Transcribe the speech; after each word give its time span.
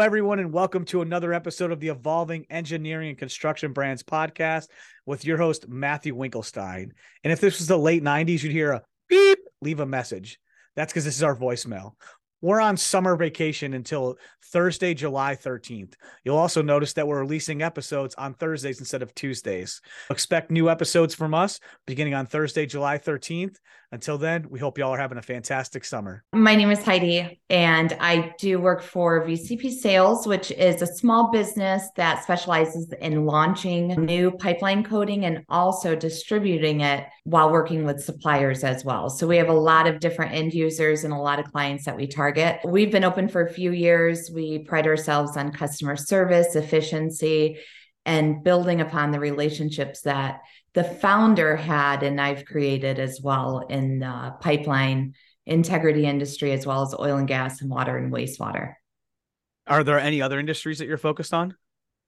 Everyone, 0.00 0.38
and 0.38 0.50
welcome 0.50 0.86
to 0.86 1.02
another 1.02 1.34
episode 1.34 1.70
of 1.70 1.78
the 1.78 1.88
Evolving 1.88 2.46
Engineering 2.48 3.10
and 3.10 3.18
Construction 3.18 3.74
Brands 3.74 4.02
podcast 4.02 4.68
with 5.04 5.26
your 5.26 5.36
host, 5.36 5.68
Matthew 5.68 6.16
Winkelstein. 6.16 6.92
And 7.22 7.32
if 7.32 7.38
this 7.38 7.58
was 7.58 7.68
the 7.68 7.76
late 7.76 8.02
90s, 8.02 8.42
you'd 8.42 8.52
hear 8.52 8.72
a 8.72 8.82
beep, 9.10 9.40
leave 9.60 9.78
a 9.78 9.84
message. 9.84 10.40
That's 10.74 10.90
because 10.90 11.04
this 11.04 11.16
is 11.16 11.22
our 11.22 11.36
voicemail. 11.36 11.92
We're 12.42 12.60
on 12.60 12.78
summer 12.78 13.16
vacation 13.16 13.74
until 13.74 14.16
Thursday, 14.44 14.94
July 14.94 15.36
13th. 15.36 15.92
You'll 16.24 16.38
also 16.38 16.62
notice 16.62 16.94
that 16.94 17.06
we're 17.06 17.20
releasing 17.20 17.60
episodes 17.60 18.14
on 18.14 18.32
Thursdays 18.32 18.78
instead 18.78 19.02
of 19.02 19.14
Tuesdays. 19.14 19.82
Expect 20.08 20.50
new 20.50 20.70
episodes 20.70 21.14
from 21.14 21.34
us 21.34 21.60
beginning 21.86 22.14
on 22.14 22.24
Thursday, 22.24 22.64
July 22.64 22.96
13th. 22.96 23.56
Until 23.92 24.18
then, 24.18 24.46
we 24.48 24.60
hope 24.60 24.78
y'all 24.78 24.94
are 24.94 24.98
having 24.98 25.18
a 25.18 25.22
fantastic 25.22 25.84
summer. 25.84 26.22
My 26.32 26.54
name 26.54 26.70
is 26.70 26.78
Hiedi, 26.78 27.40
and 27.50 27.96
I 28.00 28.32
do 28.38 28.60
work 28.60 28.82
for 28.82 29.26
VCP 29.26 29.72
Sales, 29.72 30.28
which 30.28 30.52
is 30.52 30.80
a 30.80 30.86
small 30.86 31.32
business 31.32 31.88
that 31.96 32.22
specializes 32.22 32.92
in 33.00 33.26
launching 33.26 33.88
new 33.88 34.30
pipeline 34.30 34.84
coating 34.84 35.24
and 35.24 35.44
also 35.48 35.96
distributing 35.96 36.82
it 36.82 37.04
while 37.24 37.50
working 37.50 37.84
with 37.84 38.00
suppliers 38.00 38.62
as 38.62 38.84
well. 38.84 39.10
So 39.10 39.26
we 39.26 39.36
have 39.38 39.48
a 39.48 39.52
lot 39.52 39.88
of 39.88 39.98
different 39.98 40.34
end 40.34 40.54
users 40.54 41.02
and 41.02 41.12
a 41.12 41.18
lot 41.18 41.40
of 41.40 41.50
clients 41.50 41.84
that 41.84 41.96
we 41.96 42.06
target. 42.06 42.29
We've 42.64 42.90
been 42.90 43.04
open 43.04 43.28
for 43.28 43.42
a 43.42 43.52
few 43.52 43.72
years. 43.72 44.30
We 44.30 44.60
pride 44.60 44.86
ourselves 44.86 45.36
on 45.36 45.52
customer 45.52 45.96
service, 45.96 46.56
efficiency, 46.56 47.58
and 48.06 48.42
building 48.42 48.80
upon 48.80 49.10
the 49.10 49.20
relationships 49.20 50.02
that 50.02 50.40
the 50.74 50.84
founder 50.84 51.56
had 51.56 52.02
and 52.02 52.20
I've 52.20 52.44
created 52.44 52.98
as 52.98 53.20
well 53.22 53.60
in 53.68 53.98
the 53.98 54.34
pipeline 54.40 55.14
integrity 55.46 56.06
industry, 56.06 56.52
as 56.52 56.66
well 56.66 56.82
as 56.82 56.94
oil 56.94 57.16
and 57.16 57.28
gas 57.28 57.60
and 57.60 57.70
water 57.70 57.96
and 57.96 58.12
wastewater. 58.12 58.74
Are 59.66 59.84
there 59.84 59.98
any 59.98 60.22
other 60.22 60.38
industries 60.38 60.78
that 60.78 60.86
you're 60.86 60.96
focused 60.96 61.34
on? 61.34 61.54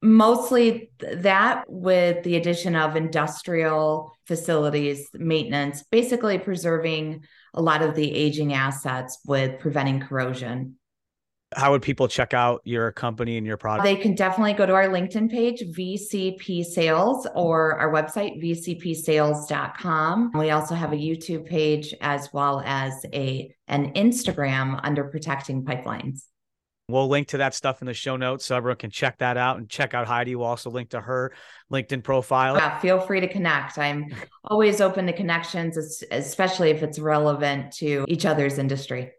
Mostly 0.01 0.91
that 0.99 1.63
with 1.67 2.23
the 2.23 2.35
addition 2.35 2.75
of 2.75 2.95
industrial 2.95 4.11
facilities, 4.27 5.07
maintenance, 5.13 5.83
basically 5.91 6.37
preserving 6.37 7.23
a 7.53 7.61
lot 7.61 7.81
of 7.81 7.95
the 7.95 8.13
aging 8.13 8.53
assets 8.53 9.19
with 9.25 9.59
preventing 9.59 9.99
corrosion 9.99 10.75
how 11.55 11.71
would 11.71 11.81
people 11.81 12.07
check 12.07 12.33
out 12.33 12.61
your 12.63 12.91
company 12.91 13.37
and 13.37 13.45
your 13.45 13.57
product? 13.57 13.83
They 13.83 13.95
can 13.95 14.15
definitely 14.15 14.53
go 14.53 14.65
to 14.65 14.73
our 14.73 14.87
LinkedIn 14.87 15.29
page, 15.29 15.61
VCP 15.61 16.65
Sales, 16.65 17.27
or 17.35 17.77
our 17.79 17.91
website, 17.91 18.41
vcpsales.com. 18.43 20.31
We 20.35 20.51
also 20.51 20.75
have 20.75 20.93
a 20.93 20.97
YouTube 20.97 21.45
page 21.45 21.93
as 22.01 22.29
well 22.33 22.61
as 22.65 23.05
a 23.13 23.53
an 23.67 23.93
Instagram 23.93 24.79
under 24.83 25.05
Protecting 25.05 25.63
Pipelines. 25.63 26.23
We'll 26.93 27.07
link 27.07 27.29
to 27.29 27.39
that 27.39 27.55
stuff 27.55 27.81
in 27.81 27.87
the 27.87 27.93
show 27.95 28.17
notes 28.17 28.45
so 28.45 28.55
everyone 28.55 28.77
can 28.77 28.91
check 28.91 29.17
that 29.17 29.35
out 29.35 29.57
and 29.57 29.67
check 29.67 29.95
out 29.95 30.05
Hiedi. 30.05 30.35
We'll 30.35 30.45
also 30.45 30.69
link 30.69 30.91
to 30.91 31.01
her 31.01 31.33
LinkedIn 31.71 32.03
profile. 32.03 32.55
Yeah, 32.55 32.77
feel 32.77 32.99
free 32.99 33.19
to 33.19 33.27
connect. 33.27 33.79
I'm 33.79 34.13
always 34.45 34.79
open 34.79 35.07
to 35.07 35.13
connections, 35.13 36.03
especially 36.11 36.69
if 36.69 36.83
it's 36.83 36.99
relevant 36.99 37.71
to 37.77 38.05
each 38.07 38.27
other's 38.27 38.59
industry. 38.59 39.11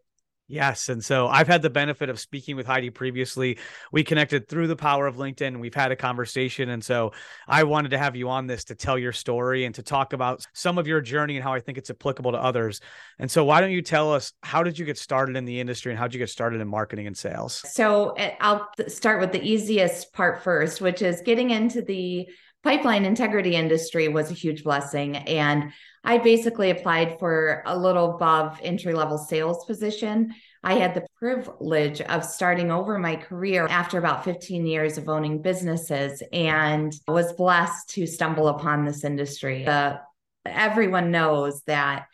Yes. 0.47 0.91
And 0.91 1.03
so 1.03 1.27
I've 1.27 1.49
had 1.49 1.63
the 1.63 1.71
benefit 1.71 2.11
of 2.11 2.21
speaking 2.21 2.55
with 2.55 2.67
Hiedi 2.67 2.93
previously. 2.93 3.59
We 3.93 4.05
connected 4.05 4.47
through 4.47 4.67
the 4.67 4.77
power 4.77 5.07
of 5.07 5.17
LinkedIn. 5.17 5.59
We've 5.59 5.75
had 5.75 5.91
a 5.91 5.97
conversation. 5.97 6.69
And 6.69 6.85
so 6.85 7.13
I 7.49 7.65
wanted 7.65 7.93
to 7.93 7.99
have 7.99 8.15
you 8.15 8.29
on 8.29 8.47
this 8.47 8.65
to 8.65 8.75
tell 8.75 8.99
your 8.99 9.13
story 9.13 9.65
and 9.65 9.75
to 9.77 9.83
talk 9.83 10.13
about 10.13 10.47
some 10.53 10.77
of 10.77 10.87
your 10.87 11.01
journey 11.01 11.37
and 11.37 11.43
how 11.43 11.55
I 11.55 11.61
think 11.61 11.79
it's 11.79 11.89
applicable 11.89 12.33
to 12.33 12.39
others. 12.39 12.81
And 13.19 13.31
so 13.31 13.43
why 13.45 13.63
don't 13.63 13.71
you 13.71 13.81
tell 13.81 14.13
us 14.13 14.35
how 14.43 14.63
did 14.63 14.79
you 14.79 14.85
get 14.85 14.99
started 14.99 15.37
in 15.37 15.47
the 15.47 15.61
industry 15.61 15.93
and 15.93 15.99
how 15.99 16.07
did 16.09 16.15
you 16.15 16.21
get 16.21 16.31
started 16.31 16.61
in 16.61 16.69
marketing 16.69 17.07
and 17.07 17.17
sales? 17.17 17.63
So 17.73 18.11
eh, 18.11 18.35
I'll 18.41 18.69
start 18.89 19.21
with 19.21 19.33
the 19.33 19.43
easiest 19.43 20.13
part 20.13 20.43
first, 20.43 20.83
which 20.83 21.01
is 21.01 21.23
getting 21.25 21.51
into 21.51 21.81
the 21.81 22.29
pipeline 22.63 23.05
integrity 23.07 23.57
industry 23.57 24.09
was 24.09 24.31
a 24.31 24.35
huge 24.35 24.63
blessing. 24.63 25.17
And 25.17 25.73
I 26.05 26.19
basically 26.19 26.71
applied 26.71 27.19
for 27.19 27.63
a 27.65 27.77
little 27.77 28.15
above 28.15 28.61
entry 28.63 28.93
level 28.93 29.17
sales 29.17 29.65
position. 29.65 30.35
I 30.63 30.75
had 30.75 30.95
the 30.95 31.07
privilege 31.19 32.01
of 32.03 32.25
starting 32.25 32.71
over 32.71 32.99
my 32.99 33.17
career 33.17 33.67
after 33.69 33.99
about 33.99 34.25
15 34.25 34.67
years 34.67 34.99
of 34.99 35.09
owning 35.09 35.41
businesses 35.41 36.23
and 36.33 36.95
was 37.09 37.33
blessed 37.33 37.89
to 37.91 38.07
stumble 38.07 38.49
upon 38.49 38.85
this 38.85 39.05
industry. 39.05 39.67
Uh, 39.67 39.97
everyone 40.45 41.11
knows 41.11 41.63
that 41.67 42.07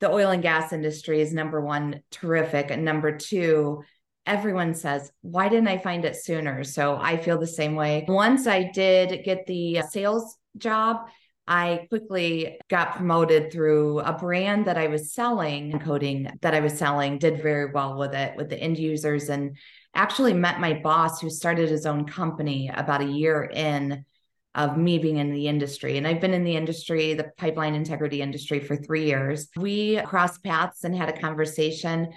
the 0.00 0.10
oil 0.10 0.30
and 0.30 0.42
gas 0.42 0.72
industry 0.72 1.20
is 1.20 1.32
number 1.32 1.60
one, 1.60 2.02
terrific. 2.10 2.70
And 2.70 2.84
number 2.84 3.16
two, 3.16 3.82
everyone 4.26 4.74
says, 4.74 5.10
why 5.22 5.48
didn't 5.48 5.68
I 5.68 5.78
find 5.78 6.04
it 6.04 6.16
sooner? 6.16 6.64
So 6.64 6.96
I 6.96 7.16
feel 7.16 7.38
the 7.38 7.46
same 7.46 7.74
way. 7.74 8.04
Once 8.08 8.46
I 8.46 8.70
did 8.72 9.24
get 9.24 9.46
the 9.46 9.82
sales 9.90 10.36
job, 10.58 11.08
I 11.52 11.84
quickly 11.90 12.58
got 12.70 12.96
promoted 12.96 13.52
through 13.52 14.00
a 14.00 14.14
brand 14.14 14.64
that 14.64 14.78
I 14.78 14.86
was 14.86 15.12
selling, 15.12 15.78
coating 15.80 16.30
that 16.40 16.54
I 16.54 16.60
was 16.60 16.78
selling, 16.78 17.18
did 17.18 17.42
very 17.42 17.70
well 17.70 17.98
with 17.98 18.14
it 18.14 18.38
with 18.38 18.48
the 18.48 18.58
end 18.58 18.78
users, 18.78 19.28
and 19.28 19.58
actually 19.94 20.32
met 20.32 20.60
my 20.60 20.72
boss 20.72 21.20
who 21.20 21.28
started 21.28 21.68
his 21.68 21.84
own 21.84 22.06
company 22.06 22.70
about 22.74 23.02
a 23.02 23.06
year 23.06 23.44
in 23.44 24.06
of 24.54 24.78
me 24.78 24.98
being 24.98 25.18
in 25.18 25.30
the 25.30 25.46
industry. 25.46 25.98
And 25.98 26.06
I've 26.06 26.22
been 26.22 26.32
in 26.32 26.44
the 26.44 26.56
industry, 26.56 27.12
the 27.12 27.30
pipeline 27.36 27.74
integrity 27.74 28.22
industry, 28.22 28.60
for 28.60 28.74
three 28.74 29.04
years. 29.04 29.48
We 29.54 30.00
crossed 30.06 30.42
paths 30.42 30.84
and 30.84 30.96
had 30.96 31.10
a 31.10 31.20
conversation 31.20 32.14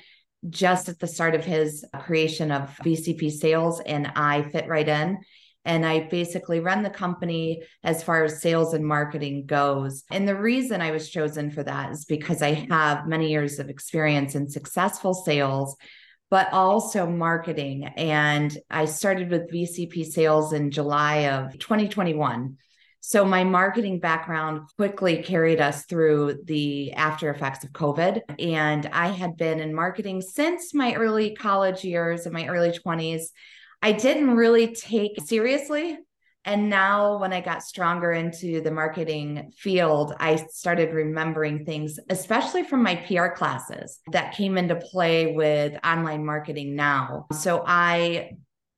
just 0.50 0.88
at 0.88 1.00
the 1.00 1.08
start 1.08 1.36
of 1.36 1.44
his 1.44 1.84
creation 2.00 2.54
of 2.54 2.70
VCP 2.86 3.32
sales, 3.32 3.82
and 3.82 4.08
I 4.16 4.44
fit 4.44 4.70
right 4.70 4.88
in 4.88 5.18
and 5.66 5.86
I 5.86 6.02
basically 6.02 6.60
run 6.60 6.84
the 6.84 6.90
company 6.90 7.64
as 7.84 8.04
far 8.04 8.24
as 8.24 8.42
sales 8.42 8.74
and 8.74 8.86
marketing 8.86 9.46
goes. 9.46 10.04
And 10.12 10.28
the 10.28 10.36
reason 10.36 10.80
I 10.80 10.92
was 10.92 11.10
chosen 11.10 11.50
for 11.50 11.64
that 11.64 11.92
is 11.92 12.06
because 12.06 12.42
I 12.42 12.54
have 12.70 13.08
many 13.08 13.32
years 13.32 13.60
of 13.60 13.70
experience 13.70 14.36
in 14.36 14.48
successful 14.48 15.14
sales, 15.14 15.76
but 16.30 16.54
also 16.54 17.08
marketing. 17.08 17.86
And 17.98 18.56
I 18.70 18.86
started 18.86 19.32
with 19.32 19.52
VCP 19.52 20.06
sales 20.06 20.54
in 20.54 20.70
July 20.72 21.30
of 21.30 21.58
2021. 21.58 22.58
So 23.08 23.24
my 23.24 23.44
marketing 23.44 24.00
background 24.00 24.68
quickly 24.78 25.22
carried 25.22 25.62
us 25.62 25.86
through 25.86 26.40
the 26.46 26.94
after 26.94 27.30
effects 27.30 27.64
of 27.64 27.72
COVID. 27.72 28.22
And 28.40 28.88
I 28.88 29.10
had 29.10 29.38
been 29.38 29.60
in 29.60 29.76
marketing 29.76 30.22
since 30.22 30.74
my 30.74 30.96
early 30.96 31.36
college 31.36 31.84
years, 31.84 32.26
in 32.26 32.34
my 32.34 32.48
early 32.48 32.72
20s. 32.72 33.26
I 33.82 33.92
didn't 33.92 34.36
really 34.36 34.74
take 34.74 35.20
seriously. 35.26 35.98
And 36.48 36.70
now, 36.70 37.18
when 37.18 37.34
I 37.34 37.42
got 37.42 37.64
stronger 37.64 38.12
into 38.12 38.62
the 38.62 38.70
marketing 38.70 39.52
field, 39.58 40.14
I 40.20 40.36
started 40.36 40.94
remembering 40.94 41.66
things, 41.66 42.00
especially 42.12 42.62
from 42.64 42.84
my 42.84 42.98
PR 42.98 43.30
classes 43.30 44.00
that 44.12 44.36
came 44.36 44.56
into 44.56 44.76
play 44.76 45.34
with 45.34 45.74
online 45.84 46.24
marketing 46.24 46.76
now. 46.76 47.26
So 47.32 47.64
I 47.66 48.34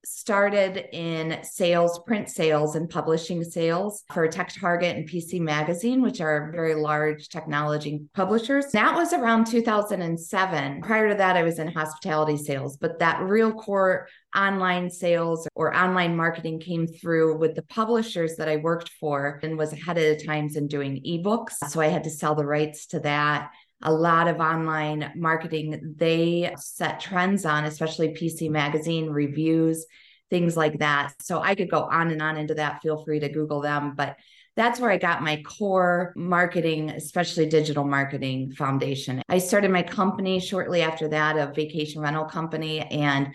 started 0.09 0.85
in 0.94 1.44
sales, 1.44 2.00
print 2.06 2.29
sales, 2.29 2.75
and 2.75 2.90
publishing 2.90 3.44
sales 3.44 4.03
for 4.13 4.28
Tech 4.28 4.53
Target 4.59 4.95
and 4.95 5.09
PC 5.09 5.40
Magazine, 5.40 6.01
which 6.01 6.22
are 6.22 6.51
very 6.51 6.75
large 6.75 7.29
technology 7.29 8.01
publishers. 8.13 8.72
That 8.72 8.95
was 8.95 9.13
around 9.13 9.47
2007. 9.47 10.81
Prior 10.81 11.09
to 11.09 11.16
that, 11.16 11.35
I 11.35 11.44
was 11.44 11.59
in 11.59 11.68
hospitality 11.68 12.38
sales, 12.38 12.78
but 12.78 13.00
that 13.00 13.22
real 13.22 13.51
core 13.51 14.07
online 14.35 14.90
sales 14.90 15.47
or 15.56 15.75
online 15.75 16.16
marketing 16.16 16.59
came 16.59 16.88
through 16.88 17.38
with 17.38 17.56
the 17.56 17.63
publishers 17.63 18.35
that 18.35 18.50
I 18.50 18.57
worked 18.57 18.89
for 19.00 19.39
and 19.44 19.57
was 19.57 19.74
ahead 19.74 19.97
of 19.97 20.03
the 20.03 20.25
times 20.25 20.56
in 20.56 20.68
doing 20.68 21.01
ebooks. 21.06 21.53
So 21.69 21.81
I 21.81 21.88
had 21.88 22.03
to 22.03 22.09
sell 22.09 22.35
the 22.35 22.45
rights 22.45 22.88
to 22.88 23.00
that 23.01 23.51
a 23.83 23.91
lot 23.91 24.27
of 24.27 24.39
online 24.39 25.12
marketing 25.15 25.95
they 25.97 26.53
set 26.57 27.00
trends 27.00 27.45
on, 27.45 27.65
especially 27.65 28.09
PC 28.09 28.50
Magazine 28.50 29.09
reviews, 29.09 29.85
things 30.29 30.57
like 30.57 30.79
that. 30.79 31.13
So 31.21 31.41
I 31.41 31.56
could 31.56 31.69
go 31.69 31.83
on 31.83 32.09
and 32.12 32.21
on 32.21 32.38
into 32.38 32.56
that. 32.56 32.81
Feel 32.81 33.03
free 33.03 33.19
to 33.19 33.29
Google 33.29 33.62
them. 33.62 33.94
But 33.95 34.18
that's 34.56 34.79
where 34.79 34.89
I 34.89 34.97
got 34.97 35.21
my 35.21 35.44
core 35.44 36.13
marketing, 36.15 36.89
especially 36.89 37.45
digital 37.45 37.83
marketing 37.83 38.51
foundation. 38.53 39.21
I 39.29 39.38
started 39.38 39.69
my 39.69 39.83
company 39.83 40.39
shortly 40.39 40.81
after 40.81 41.07
that, 41.09 41.38
a 41.38 41.53
vacation 41.53 42.01
rental 42.01 42.25
company. 42.25 42.79
And 42.79 43.33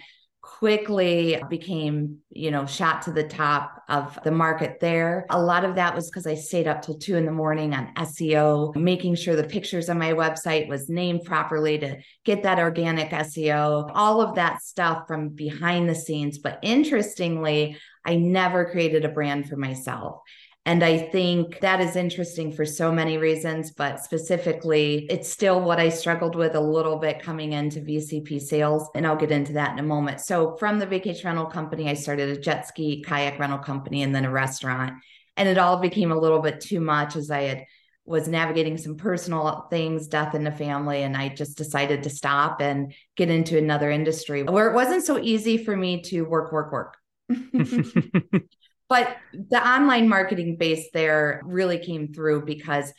quickly 0.62 1.42
became, 1.50 2.18
you 2.30 2.52
know, 2.52 2.64
shot 2.64 3.02
to 3.02 3.10
the 3.10 3.24
top 3.24 3.82
of 3.88 4.16
the 4.22 4.30
market 4.30 4.78
there. 4.78 5.26
A 5.28 5.42
lot 5.42 5.64
of 5.64 5.74
that 5.74 5.92
was 5.92 6.08
because 6.08 6.24
I 6.24 6.36
stayed 6.36 6.68
up 6.68 6.82
till 6.82 6.98
two 6.98 7.16
in 7.16 7.26
the 7.26 7.32
morning 7.32 7.74
on 7.74 7.92
SEO, 7.96 8.76
making 8.76 9.16
sure 9.16 9.34
the 9.34 9.42
pictures 9.42 9.88
on 9.88 9.98
my 9.98 10.12
website 10.12 10.68
was 10.68 10.88
named 10.88 11.24
properly 11.24 11.78
to 11.78 11.96
get 12.24 12.44
that 12.44 12.60
organic 12.60 13.10
SEO, 13.10 13.90
all 13.92 14.20
of 14.20 14.36
that 14.36 14.62
stuff 14.62 15.08
from 15.08 15.30
behind 15.30 15.88
the 15.88 15.96
scenes. 15.96 16.38
But 16.38 16.60
interestingly, 16.62 17.76
I 18.04 18.14
never 18.14 18.70
created 18.70 19.04
a 19.04 19.08
brand 19.08 19.48
for 19.48 19.56
myself. 19.56 20.20
And 20.64 20.84
I 20.84 20.96
think 20.96 21.58
that 21.60 21.80
is 21.80 21.96
interesting 21.96 22.52
for 22.52 22.64
so 22.64 22.92
many 22.92 23.18
reasons, 23.18 23.72
but 23.72 23.98
specifically, 23.98 25.06
it's 25.10 25.28
still 25.28 25.60
what 25.60 25.80
I 25.80 25.88
struggled 25.88 26.36
with 26.36 26.54
a 26.54 26.60
little 26.60 26.98
bit 26.98 27.20
coming 27.20 27.52
into 27.52 27.80
VCP 27.80 28.40
sales. 28.40 28.88
And 28.94 29.04
I'll 29.04 29.16
get 29.16 29.32
into 29.32 29.54
that 29.54 29.72
in 29.72 29.80
a 29.80 29.82
moment. 29.82 30.20
So, 30.20 30.56
from 30.58 30.78
the 30.78 30.86
vacation 30.86 31.26
rental 31.26 31.46
company, 31.46 31.90
I 31.90 31.94
started 31.94 32.28
a 32.28 32.40
jet 32.40 32.68
ski 32.68 33.02
kayak 33.02 33.40
rental 33.40 33.58
company 33.58 34.02
and 34.02 34.14
then 34.14 34.24
a 34.24 34.30
restaurant. 34.30 34.92
And 35.36 35.48
it 35.48 35.58
all 35.58 35.78
became 35.78 36.12
a 36.12 36.18
little 36.18 36.40
bit 36.40 36.60
too 36.60 36.80
much 36.80 37.16
as 37.16 37.30
I 37.30 37.42
had 37.42 37.64
was 38.04 38.28
navigating 38.28 38.78
some 38.78 38.96
personal 38.96 39.66
things, 39.70 40.08
death 40.08 40.34
in 40.34 40.42
the 40.42 40.50
family, 40.50 41.02
and 41.02 41.16
I 41.16 41.28
just 41.28 41.56
decided 41.56 42.02
to 42.02 42.10
stop 42.10 42.60
and 42.60 42.92
get 43.16 43.30
into 43.30 43.56
another 43.56 43.90
industry 43.90 44.42
where 44.42 44.68
it 44.68 44.74
wasn't 44.74 45.04
so 45.04 45.18
easy 45.18 45.56
for 45.56 45.76
me 45.76 46.02
to 46.02 46.22
work, 46.22 46.52
work, 46.52 46.72
work. 46.72 46.96
but 48.88 49.16
the 49.32 49.66
online 49.66 50.08
marketing 50.08 50.56
base 50.56 50.88
there 50.92 51.40
really 51.44 51.78
came 51.78 52.12
through 52.12 52.44
because 52.44 52.92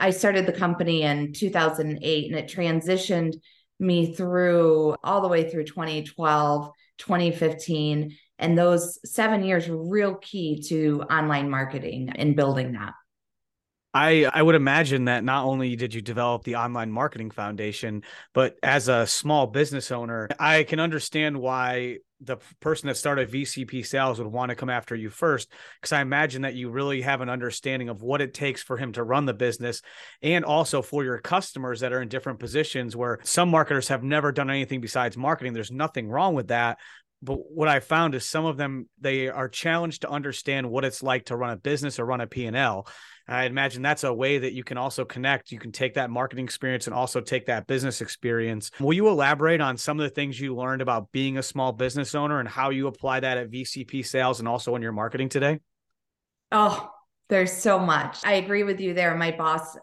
I 0.00 0.10
started 0.10 0.46
the 0.46 0.52
company 0.52 1.02
in 1.02 1.32
2008 1.32 2.30
and 2.30 2.38
it 2.38 2.48
transitioned 2.48 3.34
me 3.78 4.14
through 4.14 4.96
all 5.04 5.20
the 5.20 5.28
way 5.28 5.48
through 5.48 5.64
2012, 5.64 6.70
2015. 6.98 8.16
And 8.40 8.58
those 8.58 8.98
seven 9.04 9.44
years 9.44 9.68
were 9.68 9.88
real 9.88 10.16
key 10.16 10.62
to 10.68 11.02
online 11.10 11.48
marketing 11.48 12.10
and 12.14 12.34
building 12.34 12.72
that. 12.72 12.94
I 13.94 14.24
I 14.32 14.42
would 14.42 14.54
imagine 14.54 15.06
that 15.06 15.24
not 15.24 15.44
only 15.44 15.74
did 15.76 15.94
you 15.94 16.02
develop 16.02 16.44
the 16.44 16.56
online 16.56 16.92
marketing 16.92 17.30
foundation, 17.30 18.02
but 18.34 18.56
as 18.62 18.88
a 18.88 19.06
small 19.06 19.46
business 19.46 19.90
owner, 19.90 20.28
I 20.38 20.64
can 20.64 20.78
understand 20.78 21.38
why 21.38 21.98
the 22.20 22.36
person 22.60 22.88
that 22.88 22.96
started 22.96 23.30
VCP 23.30 23.86
sales 23.86 24.18
would 24.18 24.26
want 24.26 24.50
to 24.50 24.56
come 24.56 24.70
after 24.70 24.96
you 24.96 25.08
first 25.08 25.52
because 25.80 25.92
I 25.92 26.00
imagine 26.00 26.42
that 26.42 26.54
you 26.54 26.68
really 26.68 27.00
have 27.02 27.20
an 27.20 27.28
understanding 27.28 27.88
of 27.88 28.02
what 28.02 28.20
it 28.20 28.34
takes 28.34 28.60
for 28.60 28.76
him 28.76 28.92
to 28.94 29.04
run 29.04 29.24
the 29.24 29.34
business 29.34 29.82
and 30.20 30.44
also 30.44 30.82
for 30.82 31.04
your 31.04 31.18
customers 31.18 31.80
that 31.80 31.92
are 31.92 32.02
in 32.02 32.08
different 32.08 32.40
positions 32.40 32.96
where 32.96 33.20
some 33.22 33.50
marketers 33.50 33.88
have 33.88 34.02
never 34.02 34.32
done 34.32 34.50
anything 34.50 34.80
besides 34.80 35.16
marketing. 35.16 35.52
There's 35.52 35.70
nothing 35.70 36.08
wrong 36.08 36.34
with 36.34 36.48
that. 36.48 36.78
But 37.22 37.38
what 37.52 37.68
I 37.68 37.80
found 37.80 38.14
is 38.14 38.24
some 38.24 38.44
of 38.44 38.56
them 38.56 38.88
they 39.00 39.28
are 39.28 39.48
challenged 39.48 40.02
to 40.02 40.10
understand 40.10 40.70
what 40.70 40.84
it's 40.84 41.02
like 41.02 41.26
to 41.26 41.36
run 41.36 41.50
a 41.50 41.56
business 41.56 41.98
or 41.98 42.04
run 42.04 42.20
a 42.20 42.26
P&L 42.26 42.86
I 43.28 43.44
imagine 43.44 43.82
that's 43.82 44.04
a 44.04 44.12
way 44.12 44.38
that 44.38 44.54
you 44.54 44.64
can 44.64 44.78
also 44.78 45.04
connect. 45.04 45.52
You 45.52 45.58
can 45.58 45.70
take 45.70 45.94
that 45.94 46.08
marketing 46.08 46.44
experience 46.44 46.86
and 46.86 46.94
also 46.94 47.20
take 47.20 47.46
that 47.46 47.66
business 47.66 48.00
experience. 48.00 48.70
Will 48.80 48.94
you 48.94 49.08
elaborate 49.08 49.60
on 49.60 49.76
some 49.76 50.00
of 50.00 50.04
the 50.04 50.14
things 50.14 50.40
you 50.40 50.56
learned 50.56 50.80
about 50.80 51.12
being 51.12 51.36
a 51.36 51.42
small 51.42 51.72
business 51.72 52.14
owner 52.14 52.40
and 52.40 52.48
how 52.48 52.70
you 52.70 52.86
apply 52.86 53.20
that 53.20 53.36
at 53.36 53.50
VCP 53.50 54.06
sales 54.06 54.38
and 54.38 54.48
also 54.48 54.74
in 54.76 54.82
your 54.82 54.92
marketing 54.92 55.28
today? 55.28 55.60
Oh, 56.50 56.90
there's 57.28 57.52
so 57.52 57.78
much. 57.78 58.18
I 58.24 58.34
agree 58.34 58.62
with 58.62 58.80
you 58.80 58.94
there. 58.94 59.14
My 59.14 59.30
boss 59.32 59.76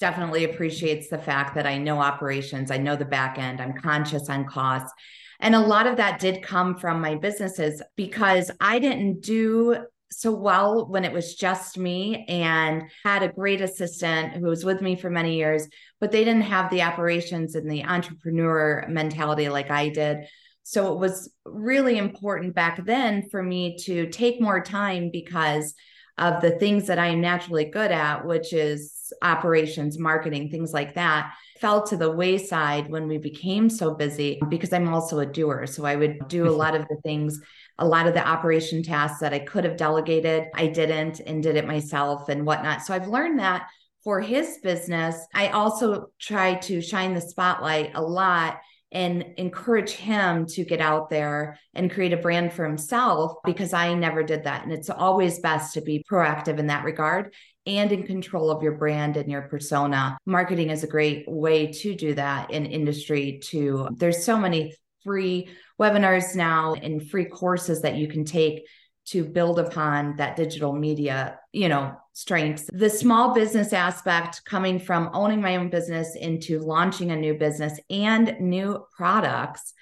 definitely 0.00 0.44
appreciates 0.44 1.08
the 1.08 1.18
fact 1.18 1.54
that 1.54 1.66
I 1.66 1.78
know 1.78 2.00
operations, 2.00 2.70
I 2.70 2.78
know 2.78 2.96
the 2.96 3.04
back 3.04 3.38
end, 3.38 3.60
I'm 3.60 3.74
conscious 3.74 4.28
on 4.28 4.46
costs. 4.46 4.90
And 5.38 5.54
a 5.54 5.60
lot 5.60 5.86
of 5.86 5.96
that 5.98 6.18
did 6.18 6.42
come 6.42 6.76
from 6.76 7.00
my 7.00 7.14
businesses 7.14 7.80
because 7.96 8.50
I 8.60 8.78
didn't 8.78 9.20
do 9.20 9.84
so 10.12 10.32
well 10.32 10.86
when 10.86 11.04
it 11.04 11.12
was 11.12 11.34
just 11.34 11.78
me 11.78 12.24
and 12.28 12.84
had 13.04 13.22
a 13.22 13.32
great 13.32 13.60
assistant 13.60 14.32
who 14.32 14.46
was 14.46 14.64
with 14.64 14.80
me 14.80 14.96
for 14.96 15.08
many 15.08 15.36
years, 15.36 15.68
but 16.00 16.10
they 16.10 16.24
didn't 16.24 16.42
have 16.42 16.70
the 16.70 16.82
operations 16.82 17.54
and 17.54 17.70
the 17.70 17.84
entrepreneur 17.84 18.84
mentality 18.88 19.48
like 19.48 19.70
I 19.70 19.88
did. 19.88 20.26
So 20.62 20.92
it 20.92 20.98
was 20.98 21.32
really 21.44 21.96
important 21.96 22.54
back 22.54 22.84
then 22.84 23.28
for 23.30 23.42
me 23.42 23.76
to 23.84 24.08
take 24.10 24.40
more 24.40 24.62
time 24.62 25.10
because 25.12 25.74
of 26.18 26.42
the 26.42 26.52
things 26.52 26.86
that 26.88 26.98
I 26.98 27.08
am 27.08 27.20
naturally 27.20 27.64
good 27.64 27.90
at, 27.90 28.26
which 28.26 28.52
is 28.52 29.12
operations, 29.22 29.98
marketing, 29.98 30.50
things 30.50 30.72
like 30.72 30.94
that, 30.94 31.32
fell 31.60 31.82
to 31.86 31.96
the 31.96 32.10
wayside 32.10 32.90
when 32.90 33.08
we 33.08 33.18
became 33.18 33.68
so 33.70 33.94
busy 33.94 34.40
because 34.48 34.72
I'm 34.72 34.92
also 34.92 35.18
a 35.20 35.26
doer. 35.26 35.66
So 35.66 35.84
I 35.84 35.96
would 35.96 36.28
do 36.28 36.44
a 36.44 36.48
mm-hmm. 36.48 36.58
lot 36.58 36.74
of 36.74 36.86
the 36.88 36.96
things 37.02 37.40
a 37.80 37.86
lot 37.86 38.06
of 38.06 38.14
the 38.14 38.26
operation 38.26 38.82
tasks 38.82 39.20
that 39.20 39.34
I 39.34 39.40
could 39.40 39.64
have 39.64 39.76
delegated, 39.76 40.44
I 40.54 40.68
didn't 40.68 41.20
and 41.20 41.42
did 41.42 41.56
it 41.56 41.66
myself 41.66 42.28
and 42.28 42.46
whatnot. 42.46 42.82
So 42.82 42.94
I've 42.94 43.08
learned 43.08 43.40
that 43.40 43.66
for 44.04 44.20
his 44.20 44.58
business, 44.62 45.16
I 45.34 45.48
also 45.48 46.06
try 46.18 46.54
to 46.54 46.80
shine 46.80 47.14
the 47.14 47.20
spotlight 47.20 47.92
a 47.94 48.02
lot 48.02 48.60
and 48.92 49.24
encourage 49.36 49.92
him 49.92 50.46
to 50.46 50.64
get 50.64 50.80
out 50.80 51.10
there 51.10 51.58
and 51.74 51.90
create 51.90 52.12
a 52.12 52.16
brand 52.16 52.52
for 52.52 52.64
himself 52.64 53.34
because 53.44 53.72
I 53.72 53.94
never 53.94 54.22
did 54.22 54.44
that. 54.44 54.64
And 54.64 54.72
it's 54.72 54.90
always 54.90 55.38
best 55.38 55.74
to 55.74 55.80
be 55.80 56.04
proactive 56.10 56.58
in 56.58 56.66
that 56.68 56.84
regard 56.84 57.32
and 57.66 57.92
in 57.92 58.04
control 58.04 58.50
of 58.50 58.62
your 58.62 58.72
brand 58.72 59.16
and 59.16 59.30
your 59.30 59.42
persona. 59.42 60.18
Marketing 60.26 60.70
is 60.70 60.82
a 60.82 60.88
great 60.88 61.24
way 61.28 61.68
to 61.68 61.94
do 61.94 62.14
that 62.14 62.50
in 62.50 62.66
industry 62.66 63.40
too. 63.42 63.88
There's 63.92 64.24
so 64.24 64.36
many 64.36 64.74
free 65.04 65.48
webinars 65.80 66.34
now 66.34 66.74
and 66.74 67.08
free 67.10 67.24
courses 67.24 67.82
that 67.82 67.96
you 67.96 68.08
can 68.08 68.24
take 68.24 68.66
to 69.06 69.24
build 69.24 69.58
upon 69.58 70.16
that 70.16 70.36
digital 70.36 70.72
media, 70.72 71.38
you 71.52 71.68
know, 71.68 71.94
strengths. 72.12 72.68
The 72.72 72.90
small 72.90 73.34
business 73.34 73.72
aspect 73.72 74.44
coming 74.44 74.78
from 74.78 75.10
owning 75.12 75.40
my 75.40 75.56
own 75.56 75.70
business 75.70 76.14
into 76.14 76.60
launching 76.60 77.10
a 77.10 77.16
new 77.16 77.34
business 77.34 77.80
and 77.88 78.36
new 78.40 78.84
products, 78.96 79.72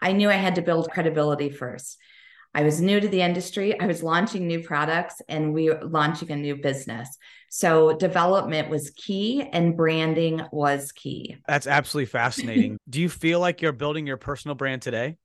I 0.00 0.12
knew 0.12 0.30
I 0.30 0.34
had 0.34 0.54
to 0.54 0.62
build 0.62 0.90
credibility 0.90 1.50
first. 1.50 1.98
I 2.58 2.62
was 2.62 2.80
new 2.80 2.98
to 2.98 3.06
the 3.06 3.22
industry. 3.22 3.78
I 3.78 3.86
was 3.86 4.02
launching 4.02 4.48
new 4.48 4.64
products 4.64 5.22
and 5.28 5.54
we 5.54 5.70
were 5.70 5.80
launching 5.84 6.32
a 6.32 6.36
new 6.36 6.56
business. 6.56 7.16
So 7.50 7.96
development 7.96 8.68
was 8.68 8.90
key 8.96 9.42
and 9.52 9.76
branding 9.76 10.42
was 10.50 10.90
key. 10.90 11.36
That's 11.46 11.68
absolutely 11.68 12.06
fascinating. 12.06 12.76
Do 12.90 13.00
you 13.00 13.08
feel 13.08 13.38
like 13.38 13.62
you're 13.62 13.70
building 13.70 14.08
your 14.08 14.16
personal 14.16 14.56
brand 14.56 14.82
today? 14.82 15.18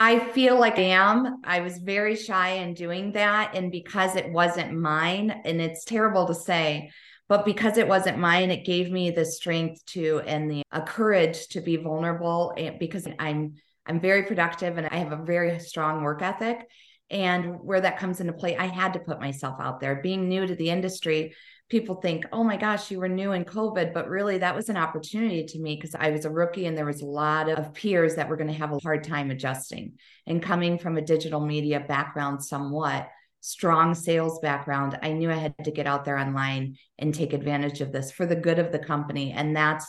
I 0.00 0.18
feel 0.18 0.58
like 0.58 0.80
I 0.80 0.94
am. 0.94 1.42
I 1.44 1.60
was 1.60 1.78
very 1.78 2.16
shy 2.16 2.54
in 2.54 2.74
doing 2.74 3.12
that. 3.12 3.54
And 3.54 3.70
because 3.70 4.16
it 4.16 4.32
wasn't 4.32 4.76
mine, 4.76 5.30
and 5.44 5.60
it's 5.60 5.84
terrible 5.84 6.26
to 6.26 6.34
say, 6.34 6.90
but 7.28 7.44
because 7.44 7.78
it 7.78 7.86
wasn't 7.86 8.18
mine, 8.18 8.50
it 8.50 8.64
gave 8.64 8.90
me 8.90 9.12
the 9.12 9.24
strength 9.24 9.86
to 9.86 10.22
and 10.26 10.50
the 10.50 10.64
courage 10.86 11.46
to 11.50 11.60
be 11.60 11.76
vulnerable 11.76 12.52
because 12.80 13.06
I'm 13.20 13.54
I'm 13.86 14.00
very 14.00 14.24
productive 14.24 14.78
and 14.78 14.86
I 14.86 14.96
have 14.96 15.12
a 15.12 15.24
very 15.24 15.58
strong 15.58 16.02
work 16.02 16.22
ethic. 16.22 16.66
And 17.10 17.58
where 17.60 17.80
that 17.80 17.98
comes 17.98 18.20
into 18.20 18.32
play, 18.32 18.56
I 18.56 18.66
had 18.66 18.92
to 18.92 19.00
put 19.00 19.20
myself 19.20 19.56
out 19.60 19.80
there. 19.80 19.96
Being 19.96 20.28
new 20.28 20.46
to 20.46 20.54
the 20.54 20.70
industry, 20.70 21.34
people 21.68 21.96
think, 21.96 22.24
oh 22.32 22.44
my 22.44 22.56
gosh, 22.56 22.90
you 22.90 23.00
were 23.00 23.08
new 23.08 23.32
in 23.32 23.44
COVID. 23.44 23.92
But 23.92 24.08
really, 24.08 24.38
that 24.38 24.54
was 24.54 24.68
an 24.68 24.76
opportunity 24.76 25.44
to 25.44 25.58
me 25.58 25.74
because 25.74 25.96
I 25.98 26.10
was 26.10 26.24
a 26.24 26.30
rookie 26.30 26.66
and 26.66 26.78
there 26.78 26.86
was 26.86 27.02
a 27.02 27.06
lot 27.06 27.48
of 27.48 27.74
peers 27.74 28.14
that 28.14 28.28
were 28.28 28.36
going 28.36 28.52
to 28.52 28.58
have 28.58 28.72
a 28.72 28.78
hard 28.78 29.02
time 29.02 29.30
adjusting. 29.30 29.94
And 30.26 30.42
coming 30.42 30.78
from 30.78 30.96
a 30.96 31.02
digital 31.02 31.40
media 31.40 31.80
background, 31.80 32.44
somewhat 32.44 33.08
strong 33.40 33.94
sales 33.94 34.38
background, 34.40 34.98
I 35.02 35.12
knew 35.12 35.30
I 35.30 35.36
had 35.36 35.54
to 35.64 35.70
get 35.72 35.86
out 35.86 36.04
there 36.04 36.18
online 36.18 36.76
and 36.98 37.12
take 37.12 37.32
advantage 37.32 37.80
of 37.80 37.90
this 37.90 38.12
for 38.12 38.26
the 38.26 38.36
good 38.36 38.60
of 38.60 38.70
the 38.70 38.78
company. 38.78 39.32
And 39.32 39.56
that's 39.56 39.86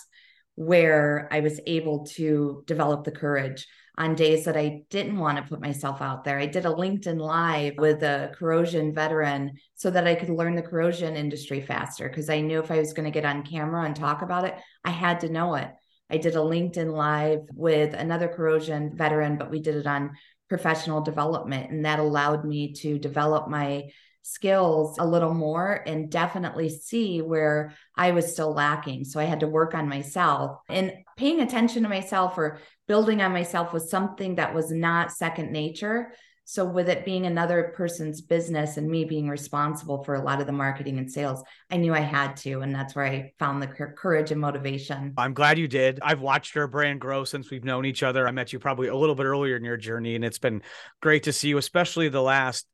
where 0.56 1.28
I 1.32 1.42
was 1.42 1.60
able 1.68 2.06
to 2.06 2.64
develop 2.66 3.04
the 3.04 3.12
courage 3.12 3.68
on 3.98 4.16
days 4.16 4.46
that 4.46 4.58
I 4.58 4.84
didn't 4.90 5.18
want 5.18 5.38
to 5.38 5.44
put 5.44 5.62
myself 5.62 6.02
out 6.02 6.24
there. 6.24 6.40
I 6.40 6.46
did 6.46 6.66
a 6.66 6.70
LinkedIn 6.70 7.20
live 7.20 7.74
with 7.78 8.04
a 8.04 8.32
corrosion 8.36 8.94
veteran 8.94 9.54
so 9.76 9.92
that 9.92 10.08
I 10.08 10.16
could 10.16 10.30
learn 10.30 10.56
the 10.56 10.62
corrosion 10.62 11.16
industry 11.16 11.62
faster 11.62 12.08
because 12.08 12.30
I 12.30 12.42
knew 12.42 12.60
if 12.60 12.72
I 12.72 12.80
was 12.80 12.94
going 12.94 13.06
to 13.06 13.12
get 13.12 13.26
on 13.26 13.44
camera 13.44 13.84
and 13.84 13.96
talk 13.96 14.22
about 14.22 14.46
it, 14.46 14.56
I 14.86 14.92
had 14.92 15.20
to 15.22 15.30
know 15.30 15.56
it. 15.56 15.70
I 16.10 16.18
did 16.18 16.36
a 16.36 16.40
LinkedIn 16.40 16.92
live 16.92 17.42
with 17.54 17.94
another 17.94 18.28
corrosion 18.28 18.96
veteran, 18.96 19.38
but 19.38 19.52
we 19.52 19.62
did 19.62 19.76
it 19.76 19.88
on 19.88 20.12
professional 20.50 21.02
development. 21.02 21.72
And 21.72 21.86
that 21.86 22.00
allowed 22.00 22.44
me 22.44 22.74
to 22.74 23.00
develop 23.00 23.50
my 23.50 23.90
skills 24.24 24.98
a 25.00 25.06
little 25.06 25.34
more 25.34 25.84
and 25.86 26.10
definitely 26.10 26.70
see 26.70 27.22
where 27.22 27.74
I 27.96 28.12
was 28.12 28.32
still 28.32 28.54
lacking. 28.54 29.06
So 29.06 29.20
I 29.20 29.26
had 29.26 29.40
to 29.42 29.48
work 29.48 29.74
on 29.74 29.90
myself 29.90 30.60
and 30.70 30.94
paying 31.18 31.42
attention 31.42 31.84
to 31.84 31.90
myself 31.90 32.38
or 32.38 32.60
building 32.88 33.22
on 33.22 33.32
myself 33.32 33.74
was 33.74 33.90
something 33.90 34.36
that 34.36 34.54
was 34.54 34.72
not 34.72 35.12
second 35.12 35.52
nature. 35.52 36.14
So, 36.44 36.66
with 36.66 36.90
it 36.90 37.06
being 37.06 37.26
another 37.26 37.72
person's 37.78 38.20
business 38.20 38.76
and 38.76 38.90
me 38.90 39.06
being 39.06 39.30
responsible 39.30 40.04
for 40.04 40.16
a 40.16 40.22
lot 40.22 40.42
of 40.42 40.48
the 40.48 40.52
marketing 40.52 40.98
and 40.98 41.10
sales, 41.10 41.42
I 41.70 41.78
knew 41.78 41.94
I 41.94 42.02
had 42.02 42.36
to. 42.38 42.60
And 42.60 42.76
that's 42.76 42.94
where 42.94 43.06
I 43.06 43.32
found 43.40 43.62
the 43.62 43.68
courage 43.68 44.32
and 44.32 44.42
motivation. 44.42 45.14
I'm 45.18 45.34
glad 45.34 45.60
you 45.60 45.70
did. 45.70 46.00
I've 46.02 46.20
watched 46.20 46.54
your 46.54 46.68
brand 46.68 47.00
grow 47.00 47.24
since 47.24 47.50
we've 47.50 47.64
known 47.64 47.86
each 47.86 48.04
other. 48.04 48.28
I 48.28 48.32
met 48.32 48.52
you 48.52 48.60
probably 48.60 48.90
a 48.90 48.96
little 48.96 49.16
bit 49.16 49.26
earlier 49.26 49.56
in 49.56 49.64
your 49.64 49.78
journey, 49.78 50.16
and 50.16 50.26
it's 50.26 50.40
been 50.40 50.62
great 51.02 51.24
to 51.24 51.32
see 51.32 51.48
you, 51.48 51.58
especially 51.58 52.10
the 52.10 52.22
last 52.22 52.68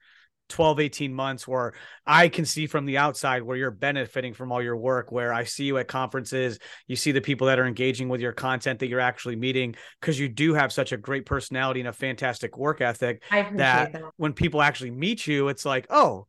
12 0.50 0.80
18 0.80 1.14
months 1.14 1.48
where 1.48 1.74
i 2.06 2.28
can 2.28 2.46
see 2.46 2.68
from 2.68 2.86
the 2.86 2.98
outside 2.98 3.44
where 3.44 3.58
you're 3.58 3.72
benefiting 3.72 4.34
from 4.34 4.52
all 4.52 4.62
your 4.62 4.78
work 4.78 5.12
where 5.12 5.34
i 5.34 5.44
see 5.44 5.66
you 5.66 5.78
at 5.78 5.88
conferences 5.88 6.60
you 6.88 6.96
see 6.96 7.12
the 7.12 7.22
people 7.22 7.48
that 7.48 7.60
are 7.60 7.66
engaging 7.66 8.10
with 8.10 8.22
your 8.22 8.32
content 8.32 8.80
that 8.80 8.88
you're 8.88 9.00
actually 9.00 9.36
meeting 9.36 9.76
because 10.00 10.20
you 10.20 10.30
do 10.30 10.54
have 10.54 10.72
such 10.72 10.92
a 10.92 10.98
great 10.98 11.26
personality 11.26 11.80
and 11.80 11.90
a 11.90 11.94
fantastic 11.94 12.58
work 12.58 12.82
ethic 12.82 13.24
that, 13.32 13.92
that. 13.94 14.02
when 14.18 14.34
people 14.34 14.62
actually 14.62 14.92
meet 14.92 15.28
you 15.28 15.50
it's 15.50 15.66
like 15.66 15.86
oh 15.90 16.28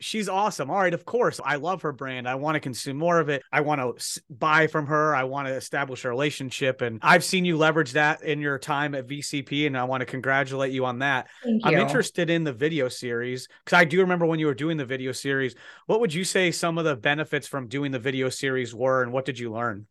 she's 0.00 0.28
awesome. 0.28 0.70
All 0.70 0.78
right, 0.78 0.94
of 0.94 1.04
course, 1.04 1.40
I 1.44 1.56
love 1.56 1.82
her 1.82 1.92
brand. 1.92 2.28
I 2.28 2.34
want 2.34 2.56
to 2.56 2.60
consume 2.60 2.96
more 2.96 3.20
of 3.20 3.28
it. 3.28 3.42
I 3.52 3.60
want 3.60 3.80
to 3.80 4.22
buy 4.28 4.66
from 4.66 4.86
her. 4.86 5.14
I 5.14 5.24
want 5.24 5.48
to 5.48 5.54
establish 5.54 6.04
a 6.04 6.08
relationship. 6.08 6.80
And 6.80 6.98
I've 7.02 7.24
seen 7.24 7.44
you 7.44 7.56
leverage 7.56 7.92
that 7.92 8.22
in 8.22 8.40
your 8.40 8.58
time 8.58 8.94
at 8.94 9.06
VCP, 9.06 9.66
and 9.66 9.76
I 9.76 9.84
want 9.84 10.00
to 10.00 10.06
congratulate 10.06 10.72
you 10.72 10.84
on 10.84 10.98
that. 11.00 11.28
I'm 11.64 11.74
interested 11.74 12.30
in 12.30 12.44
the 12.44 12.52
video 12.52 12.88
series 12.88 13.48
because 13.64 13.78
I 13.78 13.84
do 13.84 14.00
remember 14.00 14.26
when 14.26 14.38
you 14.38 14.46
were 14.46 14.54
doing 14.54 14.76
the 14.76 14.84
video 14.84 15.12
series. 15.12 15.54
What 15.86 16.00
would 16.00 16.12
you 16.12 16.24
say 16.24 16.50
some 16.50 16.78
of 16.78 16.84
the 16.84 16.96
benefits 16.96 17.46
from 17.46 17.68
doing 17.68 17.92
the 17.92 17.98
video 17.98 18.28
series 18.28 18.74
were, 18.74 19.02
and 19.02 19.12
what 19.12 19.24
did 19.24 19.38
you 19.38 19.52
learn? 19.52 19.86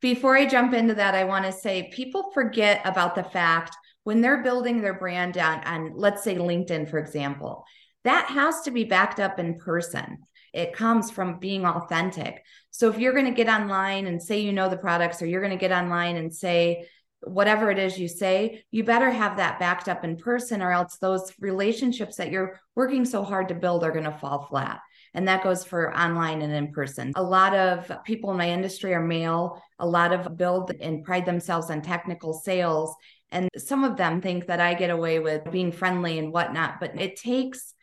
Before 0.00 0.36
I 0.36 0.46
jump 0.46 0.72
into 0.72 0.94
that, 0.94 1.14
I 1.14 1.24
want 1.24 1.44
to 1.44 1.52
say 1.52 1.90
people 1.92 2.30
forget 2.32 2.80
about 2.84 3.14
the 3.14 3.22
fact 3.22 3.76
when 4.04 4.22
they're 4.22 4.42
building 4.42 4.80
their 4.80 4.94
brand 4.94 5.36
on, 5.36 5.62
on 5.64 5.92
let's 5.94 6.24
say 6.24 6.36
LinkedIn, 6.36 6.88
for 6.88 6.98
example, 6.98 7.66
that 8.04 8.26
has 8.26 8.62
to 8.62 8.70
be 8.70 8.84
backed 8.84 9.20
up 9.20 9.38
in 9.38 9.58
person. 9.58 10.18
It 10.52 10.72
comes 10.72 11.10
from 11.10 11.38
being 11.38 11.64
authentic. 11.64 12.42
So 12.70 12.88
if 12.88 12.98
you're 12.98 13.12
going 13.12 13.26
to 13.26 13.30
get 13.30 13.48
online 13.48 14.06
and 14.06 14.22
say 14.22 14.40
you 14.40 14.52
know 14.52 14.68
the 14.68 14.76
products, 14.76 15.22
or 15.22 15.26
you're 15.26 15.42
going 15.42 15.56
to 15.56 15.56
get 15.56 15.72
online 15.72 16.16
and 16.16 16.34
say 16.34 16.88
whatever 17.22 17.70
it 17.70 17.78
is 17.78 17.98
you 17.98 18.08
say, 18.08 18.64
you 18.70 18.82
better 18.82 19.10
have 19.10 19.36
that 19.36 19.58
backed 19.58 19.88
up 19.88 20.04
in 20.04 20.16
person, 20.16 20.62
or 20.62 20.72
else 20.72 20.96
those 20.96 21.32
relationships 21.38 22.16
that 22.16 22.30
you're 22.30 22.58
working 22.74 23.04
so 23.04 23.22
hard 23.22 23.48
to 23.48 23.54
build 23.54 23.84
are 23.84 23.92
going 23.92 24.04
to 24.04 24.18
fall 24.18 24.46
flat. 24.46 24.80
And 25.12 25.28
that 25.28 25.42
goes 25.42 25.64
for 25.64 25.96
online 25.96 26.40
and 26.40 26.52
in 26.52 26.72
person. 26.72 27.12
A 27.16 27.22
lot 27.22 27.54
of 27.54 27.90
people 28.04 28.30
in 28.30 28.36
my 28.36 28.48
industry 28.48 28.94
are 28.94 29.04
male. 29.04 29.60
A 29.78 29.86
lot 29.86 30.12
of 30.12 30.36
build 30.36 30.72
and 30.80 31.04
pride 31.04 31.26
themselves 31.26 31.70
on 31.70 31.82
technical 31.82 32.32
sales. 32.32 32.94
And 33.32 33.48
some 33.56 33.84
of 33.84 33.96
them 33.96 34.20
think 34.20 34.46
that 34.46 34.60
I 34.60 34.74
get 34.74 34.90
away 34.90 35.18
with 35.18 35.50
being 35.50 35.72
friendly 35.72 36.18
and 36.18 36.32
whatnot, 36.32 36.80
but 36.80 37.00
it 37.00 37.16
takes 37.16 37.74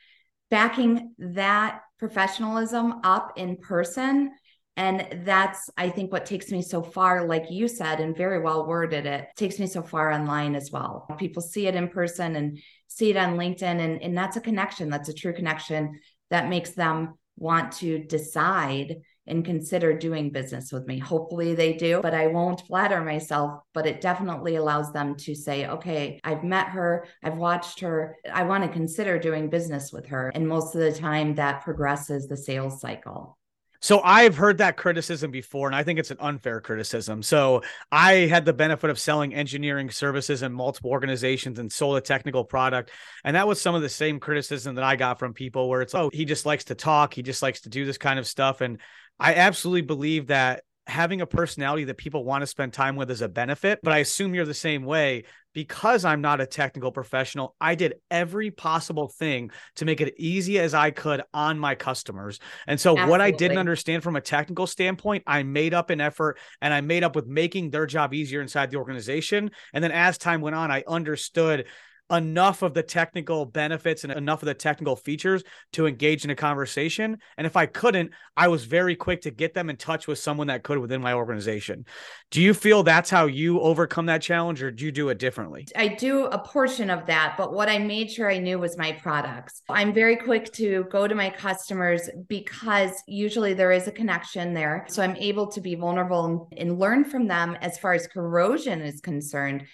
backing 0.50 1.14
that 1.18 1.82
professionalism 2.00 3.02
up 3.04 3.34
in 3.36 3.58
person. 3.58 4.32
And 4.76 5.24
that's, 5.26 5.70
I 5.76 5.90
think, 5.90 6.12
what 6.12 6.26
takes 6.28 6.52
me 6.52 6.62
so 6.62 6.84
far, 6.84 7.26
like 7.26 7.50
you 7.50 7.68
said, 7.68 8.00
and 8.00 8.16
very 8.16 8.40
well 8.40 8.68
worded 8.68 9.08
it, 9.08 9.28
takes 9.36 9.58
me 9.58 9.66
so 9.66 9.82
far 9.82 10.12
online 10.12 10.54
as 10.54 10.72
well. 10.72 11.08
People 11.18 11.42
see 11.42 11.66
it 11.66 11.74
in 11.76 11.88
person 11.88 12.36
and 12.36 12.60
see 12.88 13.10
it 13.10 13.18
on 13.18 13.38
LinkedIn. 13.38 13.64
And, 13.64 14.02
and 14.02 14.16
that's 14.16 14.38
a 14.38 14.42
connection. 14.42 14.90
That's 14.90 15.10
a 15.10 15.14
true 15.14 15.34
connection 15.34 16.00
that 16.30 16.50
makes 16.50 16.72
them 16.72 17.16
want 17.38 17.72
to 17.72 18.00
decide 18.00 18.98
and 19.28 19.46
consider 19.46 19.98
doing 19.98 20.30
business 20.30 20.72
with 20.72 20.88
me. 20.88 21.00
Hopefully 21.00 21.54
they 21.54 21.74
do, 21.74 22.00
but 22.02 22.14
I 22.14 22.28
won't 22.28 22.66
flatter 22.68 23.02
myself. 23.04 23.62
But 23.74 23.86
it 23.86 24.02
definitely 24.02 24.56
allows 24.56 24.94
them 24.94 25.16
to 25.18 25.36
say, 25.36 25.68
okay, 25.68 26.20
I've 26.24 26.44
met 26.44 26.70
her, 26.70 27.06
I've 27.24 27.38
watched 27.38 27.82
her, 27.82 28.16
I 28.32 28.44
want 28.44 28.64
to 28.64 28.70
consider 28.70 29.20
doing 29.20 29.50
business 29.50 29.92
with 29.92 30.08
her. 30.08 30.30
And 30.30 30.48
most 30.48 30.76
of 30.76 30.82
the 30.82 30.94
time 30.94 31.36
that 31.36 31.64
progresses 31.64 32.28
the 32.28 32.38
sales 32.38 32.82
cycle. 32.82 33.38
So 33.80 34.02
I've 34.02 34.36
heard 34.36 34.58
that 34.58 34.76
criticism 34.76 35.30
before, 35.30 35.68
and 35.68 35.76
I 35.76 35.84
think 35.84 36.00
it's 36.00 36.10
an 36.10 36.18
unfair 36.20 36.62
criticism. 36.62 37.22
So 37.22 37.62
I 37.92 38.26
had 38.26 38.44
the 38.44 38.54
benefit 38.54 38.90
of 38.90 39.00
selling 39.00 39.36
engineering 39.36 39.92
services 39.92 40.42
in 40.42 40.52
multiple 40.52 40.90
organizations 40.90 41.60
and 41.60 41.72
sold 41.72 41.98
a 41.98 42.02
technical 42.02 42.44
product. 42.44 42.92
And 43.24 43.36
that 43.36 43.48
was 43.48 43.62
some 43.62 43.76
of 43.76 43.84
the 43.84 43.90
same 43.90 44.20
criticism 44.20 44.76
that 44.76 44.84
I 44.84 44.96
got 44.96 45.20
from 45.20 45.34
people 45.34 45.70
where 45.70 45.82
it's, 45.82 45.94
oh, 45.94 46.10
he 46.12 46.26
just 46.26 46.46
likes 46.46 46.66
to 46.66 46.76
talk, 46.76 47.14
he 47.14 47.22
just 47.22 47.44
likes 47.44 47.62
to 47.62 47.70
do 47.70 47.86
this 47.86 48.00
kind 48.00 48.18
of 48.18 48.26
stuff. 48.26 48.62
And 48.62 48.80
I 49.20 49.36
absolutely 49.36 49.82
believe 49.82 50.28
that 50.28 50.64
having 50.88 51.20
a 51.20 51.26
personality 51.26 51.84
that 51.84 51.98
people 51.98 52.24
want 52.24 52.42
to 52.42 52.48
spend 52.48 52.72
time 52.72 52.96
with 52.96 53.12
is 53.12 53.22
a 53.22 53.28
benefit. 53.28 53.80
But 53.84 53.94
I 53.94 53.98
assume 53.98 54.34
you're 54.34 54.46
the 54.46 54.54
same 54.54 54.84
way 54.84 55.26
because 55.54 56.06
I'm 56.06 56.22
not 56.22 56.40
a 56.40 56.46
technical 56.46 56.92
professional. 56.92 57.56
I 57.60 57.76
did 57.76 57.96
every 58.10 58.52
possible 58.52 59.10
thing 59.10 59.52
to 59.76 59.86
make 59.86 60.02
it 60.02 60.14
easy 60.18 60.60
as 60.60 60.74
I 60.74 60.92
could 60.92 61.24
on 61.34 61.60
my 61.60 61.76
customers. 61.76 62.40
And 62.68 62.80
so, 62.80 62.92
Absolutely. 62.92 63.12
what 63.12 63.22
I 63.22 63.32
didn't 63.32 63.58
understand 63.58 64.04
from 64.04 64.16
a 64.16 64.22
technical 64.22 64.68
standpoint, 64.68 65.24
I 65.28 65.44
made 65.44 65.74
up 65.74 65.90
an 65.90 66.00
effort 66.00 66.40
and 66.62 66.74
I 66.74 66.82
made 66.82 67.04
up 67.04 67.16
with 67.16 67.28
making 67.28 67.72
their 67.72 67.86
job 67.86 68.14
easier 68.14 68.42
inside 68.42 68.72
the 68.72 68.78
organization. 68.78 69.52
And 69.74 69.84
then 69.84 69.92
as 69.92 70.18
time 70.18 70.42
went 70.42 70.56
on, 70.56 70.72
I 70.72 70.84
understood 70.88 71.66
enough 72.12 72.62
of 72.62 72.74
the 72.74 72.84
technical 72.84 73.46
benefits 73.46 74.04
and 74.04 74.14
enough 74.14 74.42
of 74.42 74.48
the 74.48 74.54
technical 74.54 74.96
features 74.96 75.44
to 75.74 75.88
engage 75.88 76.24
in 76.24 76.30
a 76.30 76.36
conversation. 76.36 77.18
And 77.38 77.46
if 77.46 77.58
I 77.58 77.66
couldn't, 77.66 78.12
I 78.36 78.48
was 78.48 78.66
very 78.66 78.96
quick 78.96 79.22
to 79.22 79.32
get 79.32 79.54
them 79.54 79.70
in 79.70 79.76
touch 79.76 80.08
with 80.08 80.20
someone 80.20 80.48
that 80.48 80.64
could 80.64 80.78
within 80.78 81.02
my 81.02 81.14
organization. 81.14 81.86
Do 82.32 82.42
you 82.42 82.54
feel 82.54 82.84
that's 82.84 83.10
how 83.10 83.26
you 83.26 83.60
overcome 83.60 84.06
that 84.08 84.22
challenge 84.22 84.64
or 84.64 84.72
do 84.72 84.86
you 84.86 84.92
do 84.92 85.10
it 85.10 85.20
differently? 85.20 85.68
I 85.76 85.90
do 85.90 86.26
a 86.26 86.40
portion 86.40 86.90
of 86.90 87.06
that, 87.08 87.36
but 87.38 87.54
what 87.54 87.70
I 87.70 87.78
made 87.78 88.12
sure 88.12 88.32
I 88.32 88.38
knew 88.38 88.60
was 88.60 88.78
my 88.78 88.94
products. 88.94 89.62
I'm 89.70 89.94
very 89.94 90.16
quick 90.16 90.52
to 90.54 90.86
go 90.90 91.08
to 91.08 91.16
my 91.16 91.30
customers 91.30 92.10
because 92.28 92.92
usually 93.08 93.54
there 93.54 93.72
is 93.72 93.88
a 93.88 93.92
connection 93.92 94.54
there. 94.54 94.86
So 94.90 95.04
I'm 95.04 95.16
able 95.18 95.48
to 95.52 95.62
be 95.62 95.76
vulnerable 95.76 96.50
and 96.56 96.80
learn 96.80 97.04
from 97.06 97.28
them 97.28 97.58
as 97.62 97.78
far 97.78 97.94
as 97.94 98.08
corrosion 98.08 98.82
is 98.82 99.02
concerned 99.02 99.66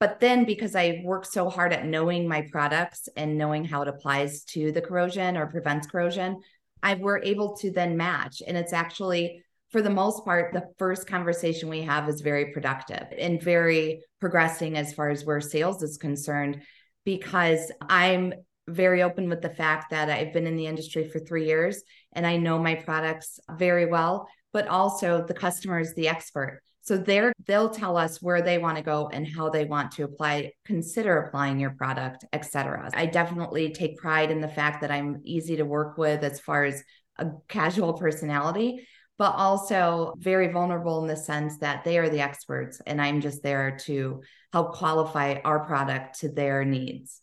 but 0.00 0.20
then 0.20 0.44
because 0.44 0.74
I 0.74 1.02
work 1.04 1.24
so 1.24 1.48
hard 1.48 1.72
at 1.72 1.86
knowing 1.86 2.28
my 2.28 2.46
products 2.50 3.08
and 3.16 3.38
knowing 3.38 3.64
how 3.64 3.82
it 3.82 3.88
applies 3.88 4.44
to 4.46 4.72
the 4.72 4.82
corrosion 4.82 5.36
or 5.36 5.46
prevents 5.46 5.86
corrosion, 5.86 6.40
I 6.82 6.94
were 6.94 7.22
able 7.22 7.56
to 7.58 7.70
then 7.70 7.96
match. 7.96 8.42
And 8.46 8.56
it's 8.56 8.72
actually, 8.72 9.42
for 9.70 9.80
the 9.80 9.90
most 9.90 10.24
part, 10.24 10.52
the 10.52 10.68
first 10.78 11.06
conversation 11.06 11.68
we 11.68 11.82
have 11.82 12.08
is 12.08 12.20
very 12.20 12.52
productive 12.52 13.06
and 13.18 13.42
very 13.42 14.02
progressing 14.20 14.76
as 14.76 14.92
far 14.92 15.08
as 15.10 15.24
where 15.24 15.40
sales 15.40 15.82
is 15.82 15.96
concerned, 15.96 16.62
because 17.04 17.72
I'm 17.80 18.34
very 18.68 19.02
open 19.02 19.28
with 19.28 19.42
the 19.42 19.50
fact 19.50 19.90
that 19.90 20.10
I've 20.10 20.32
been 20.32 20.46
in 20.46 20.56
the 20.56 20.66
industry 20.66 21.08
for 21.08 21.18
three 21.18 21.46
years 21.46 21.82
and 22.14 22.26
I 22.26 22.36
know 22.36 22.58
my 22.58 22.74
products 22.74 23.38
very 23.50 23.86
well, 23.86 24.26
but 24.52 24.68
also 24.68 25.24
the 25.24 25.34
customer 25.34 25.80
is 25.80 25.94
the 25.94 26.08
expert. 26.08 26.62
So 26.84 26.98
they're 26.98 27.32
they'll 27.46 27.70
tell 27.70 27.96
us 27.96 28.20
where 28.20 28.42
they 28.42 28.58
want 28.58 28.76
to 28.76 28.82
go 28.82 29.08
and 29.10 29.26
how 29.26 29.48
they 29.48 29.64
want 29.64 29.92
to 29.92 30.04
apply, 30.04 30.52
consider 30.66 31.18
applying 31.18 31.58
your 31.58 31.70
product, 31.70 32.26
etc. 32.32 32.90
I 32.92 33.06
definitely 33.06 33.72
take 33.72 33.96
pride 33.96 34.30
in 34.30 34.40
the 34.40 34.48
fact 34.48 34.82
that 34.82 34.90
I'm 34.90 35.20
easy 35.24 35.56
to 35.56 35.64
work 35.64 35.96
with 35.96 36.22
as 36.22 36.40
far 36.40 36.64
as 36.64 36.82
a 37.16 37.28
casual 37.48 37.94
personality, 37.94 38.86
but 39.16 39.34
also 39.34 40.12
very 40.18 40.48
vulnerable 40.48 41.00
in 41.00 41.08
the 41.08 41.16
sense 41.16 41.58
that 41.58 41.84
they 41.84 41.98
are 41.98 42.10
the 42.10 42.20
experts 42.20 42.82
and 42.86 43.00
I'm 43.00 43.22
just 43.22 43.42
there 43.42 43.78
to 43.84 44.22
help 44.52 44.74
qualify 44.74 45.36
our 45.42 45.64
product 45.64 46.20
to 46.20 46.28
their 46.28 46.66
needs. 46.66 47.22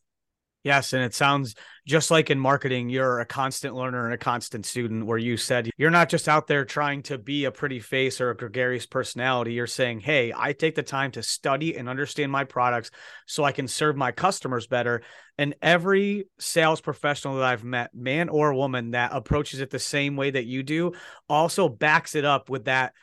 Yes. 0.64 0.94
And 0.94 1.04
it 1.04 1.16
sounds 1.16 1.56
just 1.88 2.12
like 2.12 2.30
in 2.30 2.40
marketing, 2.40 2.90
you're 2.90 3.20
a 3.20 3.26
constant 3.26 3.74
learner 3.74 4.06
and 4.06 4.14
a 4.14 4.18
constant 4.18 4.66
student, 4.66 5.08
where 5.08 5.18
you 5.18 5.36
said 5.36 5.72
you're 5.78 5.90
not 5.90 6.10
just 6.10 6.30
out 6.30 6.46
there 6.46 6.66
trying 6.66 7.02
to 7.04 7.18
be 7.18 7.46
a 7.46 7.52
pretty 7.52 7.80
face 7.80 8.22
or 8.22 8.30
a 8.30 8.38
gregarious 8.38 8.86
personality. 8.86 9.54
You're 9.54 9.66
saying, 9.66 10.02
Hey, 10.02 10.32
I 10.36 10.54
take 10.54 10.76
the 10.76 10.84
time 10.84 11.12
to 11.12 11.24
study 11.24 11.76
and 11.76 11.90
understand 11.90 12.32
my 12.32 12.44
products 12.44 12.92
so 13.26 13.44
I 13.44 13.52
can 13.52 13.68
serve 13.68 13.98
my 13.98 14.12
customers 14.12 14.68
better. 14.68 15.02
And 15.40 15.56
every 15.62 16.26
sales 16.38 16.82
professional 16.82 17.38
that 17.38 17.46
I've 17.46 17.64
met, 17.64 17.96
man 17.96 18.30
or 18.30 18.54
woman, 18.54 18.92
that 18.92 19.12
approaches 19.14 19.62
it 19.62 19.72
the 19.72 19.80
same 19.80 20.16
way 20.16 20.30
that 20.30 20.46
you 20.46 20.62
do, 20.62 20.94
also 21.28 21.68
backs 21.68 22.14
it 22.14 22.26
up 22.26 22.50
with 22.52 22.66
that 22.66 22.94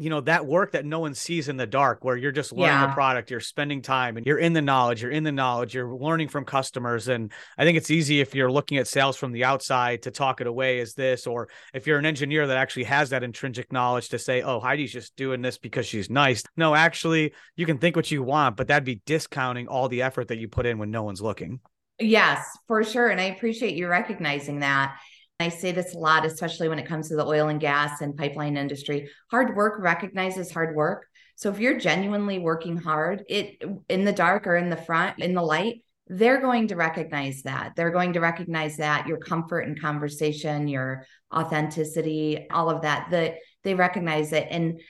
you 0.00 0.08
know 0.08 0.22
that 0.22 0.46
work 0.46 0.72
that 0.72 0.86
no 0.86 0.98
one 0.98 1.14
sees 1.14 1.48
in 1.48 1.58
the 1.58 1.66
dark 1.66 2.02
where 2.02 2.16
you're 2.16 2.32
just 2.32 2.52
learning 2.52 2.74
yeah. 2.74 2.86
the 2.86 2.92
product 2.94 3.30
you're 3.30 3.38
spending 3.38 3.82
time 3.82 4.16
and 4.16 4.24
you're 4.24 4.38
in 4.38 4.54
the 4.54 4.62
knowledge 4.62 5.02
you're 5.02 5.10
in 5.10 5.24
the 5.24 5.30
knowledge 5.30 5.74
you're 5.74 5.94
learning 5.94 6.26
from 6.26 6.42
customers 6.44 7.08
and 7.08 7.30
i 7.58 7.64
think 7.64 7.76
it's 7.76 7.90
easy 7.90 8.20
if 8.20 8.34
you're 8.34 8.50
looking 8.50 8.78
at 8.78 8.88
sales 8.88 9.14
from 9.14 9.30
the 9.30 9.44
outside 9.44 10.00
to 10.00 10.10
talk 10.10 10.40
it 10.40 10.46
away 10.46 10.80
as 10.80 10.94
this 10.94 11.26
or 11.26 11.48
if 11.74 11.86
you're 11.86 11.98
an 11.98 12.06
engineer 12.06 12.46
that 12.46 12.56
actually 12.56 12.84
has 12.84 13.10
that 13.10 13.22
intrinsic 13.22 13.70
knowledge 13.70 14.08
to 14.08 14.18
say 14.18 14.40
oh 14.40 14.58
hiedi's 14.58 14.90
just 14.90 15.14
doing 15.16 15.42
this 15.42 15.58
because 15.58 15.84
she's 15.84 16.08
nice. 16.08 16.42
No 16.56 16.74
actually 16.74 17.34
you 17.54 17.66
can 17.66 17.76
think 17.76 17.94
what 17.94 18.10
you 18.10 18.22
want 18.22 18.56
but 18.56 18.68
that'd 18.68 18.84
be 18.84 19.02
discounting 19.04 19.68
all 19.68 19.88
the 19.88 20.00
effort 20.00 20.28
that 20.28 20.38
you 20.38 20.48
put 20.48 20.64
in 20.64 20.78
when 20.78 20.90
no 20.90 21.02
one's 21.02 21.20
looking. 21.20 21.60
Yes 21.98 22.42
for 22.66 22.82
sure 22.82 23.08
and 23.08 23.20
i 23.20 23.24
appreciate 23.24 23.74
you 23.74 23.86
recognizing 23.86 24.60
that 24.60 24.96
I 25.42 25.48
say 25.48 25.72
this 25.72 25.94
a 25.94 25.98
lot, 25.98 26.24
especially 26.24 26.68
when 26.68 26.78
it 26.78 26.86
comes 26.86 27.08
to 27.08 27.16
the 27.16 27.26
oil 27.26 27.48
and 27.48 27.60
gas 27.60 28.00
and 28.00 28.16
pipeline 28.16 28.56
industry. 28.56 29.10
Hard 29.30 29.56
work 29.56 29.80
recognizes 29.80 30.50
hard 30.50 30.74
work. 30.74 31.06
So 31.36 31.50
if 31.50 31.58
you're 31.58 31.78
genuinely 31.78 32.38
working 32.38 32.76
hard, 32.76 33.24
it 33.28 33.62
in 33.88 34.04
the 34.04 34.12
dark 34.12 34.46
or 34.46 34.56
in 34.56 34.70
the 34.70 34.76
front, 34.76 35.20
in 35.20 35.34
the 35.34 35.42
light, 35.42 35.82
they're 36.06 36.40
going 36.40 36.68
to 36.68 36.76
recognize 36.76 37.42
that. 37.42 37.72
They're 37.76 37.92
going 37.92 38.14
to 38.14 38.20
recognize 38.20 38.76
that 38.78 39.06
your 39.06 39.18
comfort 39.18 39.60
in 39.60 39.78
conversation, 39.78 40.68
your 40.68 41.06
authenticity, 41.34 42.46
all 42.50 42.68
of 42.68 42.82
that, 42.82 43.08
that 43.12 43.36
they 43.62 43.74
recognize 43.74 44.32
it. 44.32 44.48
And 44.50 44.80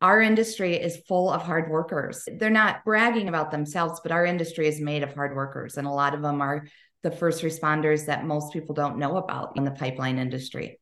our 0.00 0.22
industry 0.22 0.74
is 0.74 1.02
full 1.06 1.30
of 1.30 1.42
hard 1.42 1.70
workers. 1.70 2.26
They're 2.38 2.48
not 2.48 2.84
bragging 2.84 3.28
about 3.28 3.50
themselves, 3.50 4.00
but 4.02 4.12
our 4.12 4.24
industry 4.24 4.66
is 4.66 4.80
made 4.80 5.02
of 5.02 5.12
hard 5.12 5.36
workers. 5.36 5.76
And 5.76 5.86
a 5.86 5.90
lot 5.90 6.14
of 6.14 6.22
them 6.22 6.40
are 6.40 6.66
the 7.02 7.10
first 7.10 7.42
responders 7.42 8.06
that 8.06 8.24
most 8.24 8.52
people 8.52 8.74
don't 8.74 8.98
know 8.98 9.16
about 9.16 9.56
in 9.56 9.64
the 9.64 9.70
pipeline 9.70 10.18
industry. 10.18 10.78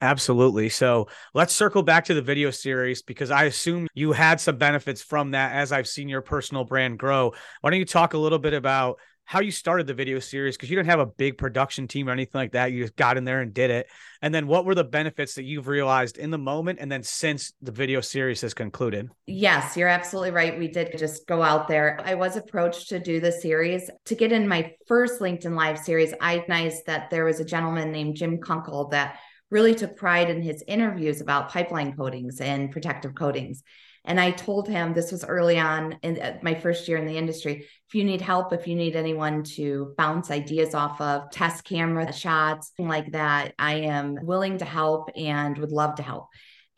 Absolutely. 0.00 0.68
So 0.68 1.06
let's 1.32 1.54
circle 1.54 1.84
back 1.84 2.06
to 2.06 2.14
the 2.14 2.22
video 2.22 2.50
series 2.50 3.02
because 3.02 3.30
I 3.30 3.44
assume 3.44 3.86
you 3.94 4.10
had 4.10 4.40
some 4.40 4.56
benefits 4.56 5.00
from 5.00 5.30
that 5.30 5.52
as 5.52 5.70
I've 5.70 5.86
seen 5.86 6.08
your 6.08 6.22
personal 6.22 6.64
brand 6.64 6.98
grow. 6.98 7.34
Why 7.60 7.70
don't 7.70 7.78
you 7.78 7.84
talk 7.84 8.14
a 8.14 8.18
little 8.18 8.40
bit 8.40 8.52
about 8.52 8.98
how 9.24 9.40
you 9.40 9.50
started 9.50 9.86
the 9.86 9.94
video 9.94 10.18
series 10.18 10.56
because 10.56 10.68
you 10.68 10.76
didn't 10.76 10.90
have 10.90 11.00
a 11.00 11.06
big 11.06 11.38
production 11.38 11.88
team 11.88 12.08
or 12.08 12.12
anything 12.12 12.38
like 12.38 12.52
that. 12.52 12.70
You 12.70 12.82
just 12.82 12.96
got 12.96 13.16
in 13.16 13.24
there 13.24 13.40
and 13.40 13.54
did 13.54 13.70
it. 13.70 13.86
And 14.20 14.34
then 14.34 14.46
what 14.46 14.66
were 14.66 14.74
the 14.74 14.84
benefits 14.84 15.34
that 15.36 15.44
you've 15.44 15.68
realized 15.68 16.18
in 16.18 16.30
the 16.30 16.38
moment 16.38 16.80
and 16.80 16.92
then 16.92 17.02
since 17.02 17.52
the 17.62 17.72
video 17.72 18.00
series 18.02 18.42
has 18.42 18.52
concluded? 18.52 19.08
Yes, 19.26 19.76
you're 19.76 19.88
absolutely 19.88 20.32
right. 20.32 20.58
We 20.58 20.68
did 20.68 20.96
just 20.98 21.26
go 21.26 21.42
out 21.42 21.66
there. 21.66 21.98
I 22.04 22.14
was 22.14 22.36
approached 22.36 22.90
to 22.90 22.98
do 22.98 23.20
the 23.20 23.32
series. 23.32 23.88
To 24.06 24.14
get 24.14 24.32
in 24.32 24.46
my 24.46 24.74
first 24.86 25.20
LinkedIn 25.20 25.56
Live 25.56 25.78
series, 25.78 26.12
I 26.20 26.42
recognized 26.52 26.86
that 26.86 27.10
there 27.10 27.24
was 27.24 27.40
a 27.40 27.44
gentleman 27.44 27.92
named 27.92 28.16
Jim 28.16 28.38
Kunkle 28.38 28.90
that 28.90 29.18
really 29.50 29.74
took 29.74 29.96
pride 29.96 30.30
in 30.30 30.42
his 30.42 30.64
interviews 30.66 31.20
about 31.20 31.50
pipeline 31.50 31.94
coatings 31.96 32.40
and 32.40 32.70
protective 32.70 33.14
coatings. 33.14 33.62
And 34.04 34.18
I 34.18 34.32
told 34.32 34.68
him 34.68 34.92
this 34.92 35.12
was 35.12 35.24
early 35.24 35.58
on 35.58 35.98
in 36.02 36.20
uh, 36.20 36.38
my 36.42 36.54
first 36.54 36.88
year 36.88 36.98
in 36.98 37.06
the 37.06 37.16
industry. 37.16 37.66
If 37.88 37.94
you 37.94 38.04
need 38.04 38.20
help, 38.20 38.52
if 38.52 38.66
you 38.66 38.74
need 38.74 38.96
anyone 38.96 39.44
to 39.56 39.94
bounce 39.96 40.30
ideas 40.30 40.74
off 40.74 41.00
of, 41.00 41.30
test 41.30 41.64
camera 41.64 42.12
shots, 42.12 42.72
like 42.78 43.12
that, 43.12 43.54
I 43.58 43.74
am 43.74 44.18
willing 44.22 44.58
to 44.58 44.64
help 44.64 45.10
and 45.16 45.56
would 45.58 45.70
love 45.70 45.94
to 45.96 46.02
help. 46.02 46.28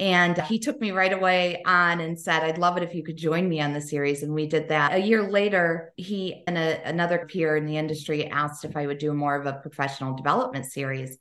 And 0.01 0.37
he 0.43 0.59
took 0.59 0.81
me 0.81 0.91
right 0.91 1.13
away 1.13 1.63
on 1.65 2.01
and 2.01 2.19
said, 2.19 2.43
I'd 2.43 2.59
love 2.59 2.77
it 2.77 2.83
if 2.83 2.95
you 2.95 3.05
could 3.05 3.17
join 3.17 3.49
me 3.49 3.61
on 3.61 3.73
the 3.73 3.81
series. 3.81 4.25
And 4.25 4.35
we 4.35 4.47
did 4.47 4.69
that. 4.69 4.93
A 4.93 4.99
year 4.99 5.31
later, 5.31 5.93
he 5.97 6.43
and 6.49 6.59
a, 6.59 6.83
another 6.85 7.27
peer 7.31 7.57
in 7.57 7.65
the 7.65 7.77
industry 7.77 8.27
asked 8.27 8.65
if 8.65 8.77
I 8.77 8.87
would 8.87 8.99
do 8.99 9.15
more 9.15 9.37
of 9.37 9.47
a 9.47 9.61
professional 9.63 10.17
development 10.17 10.67
series. 10.67 11.17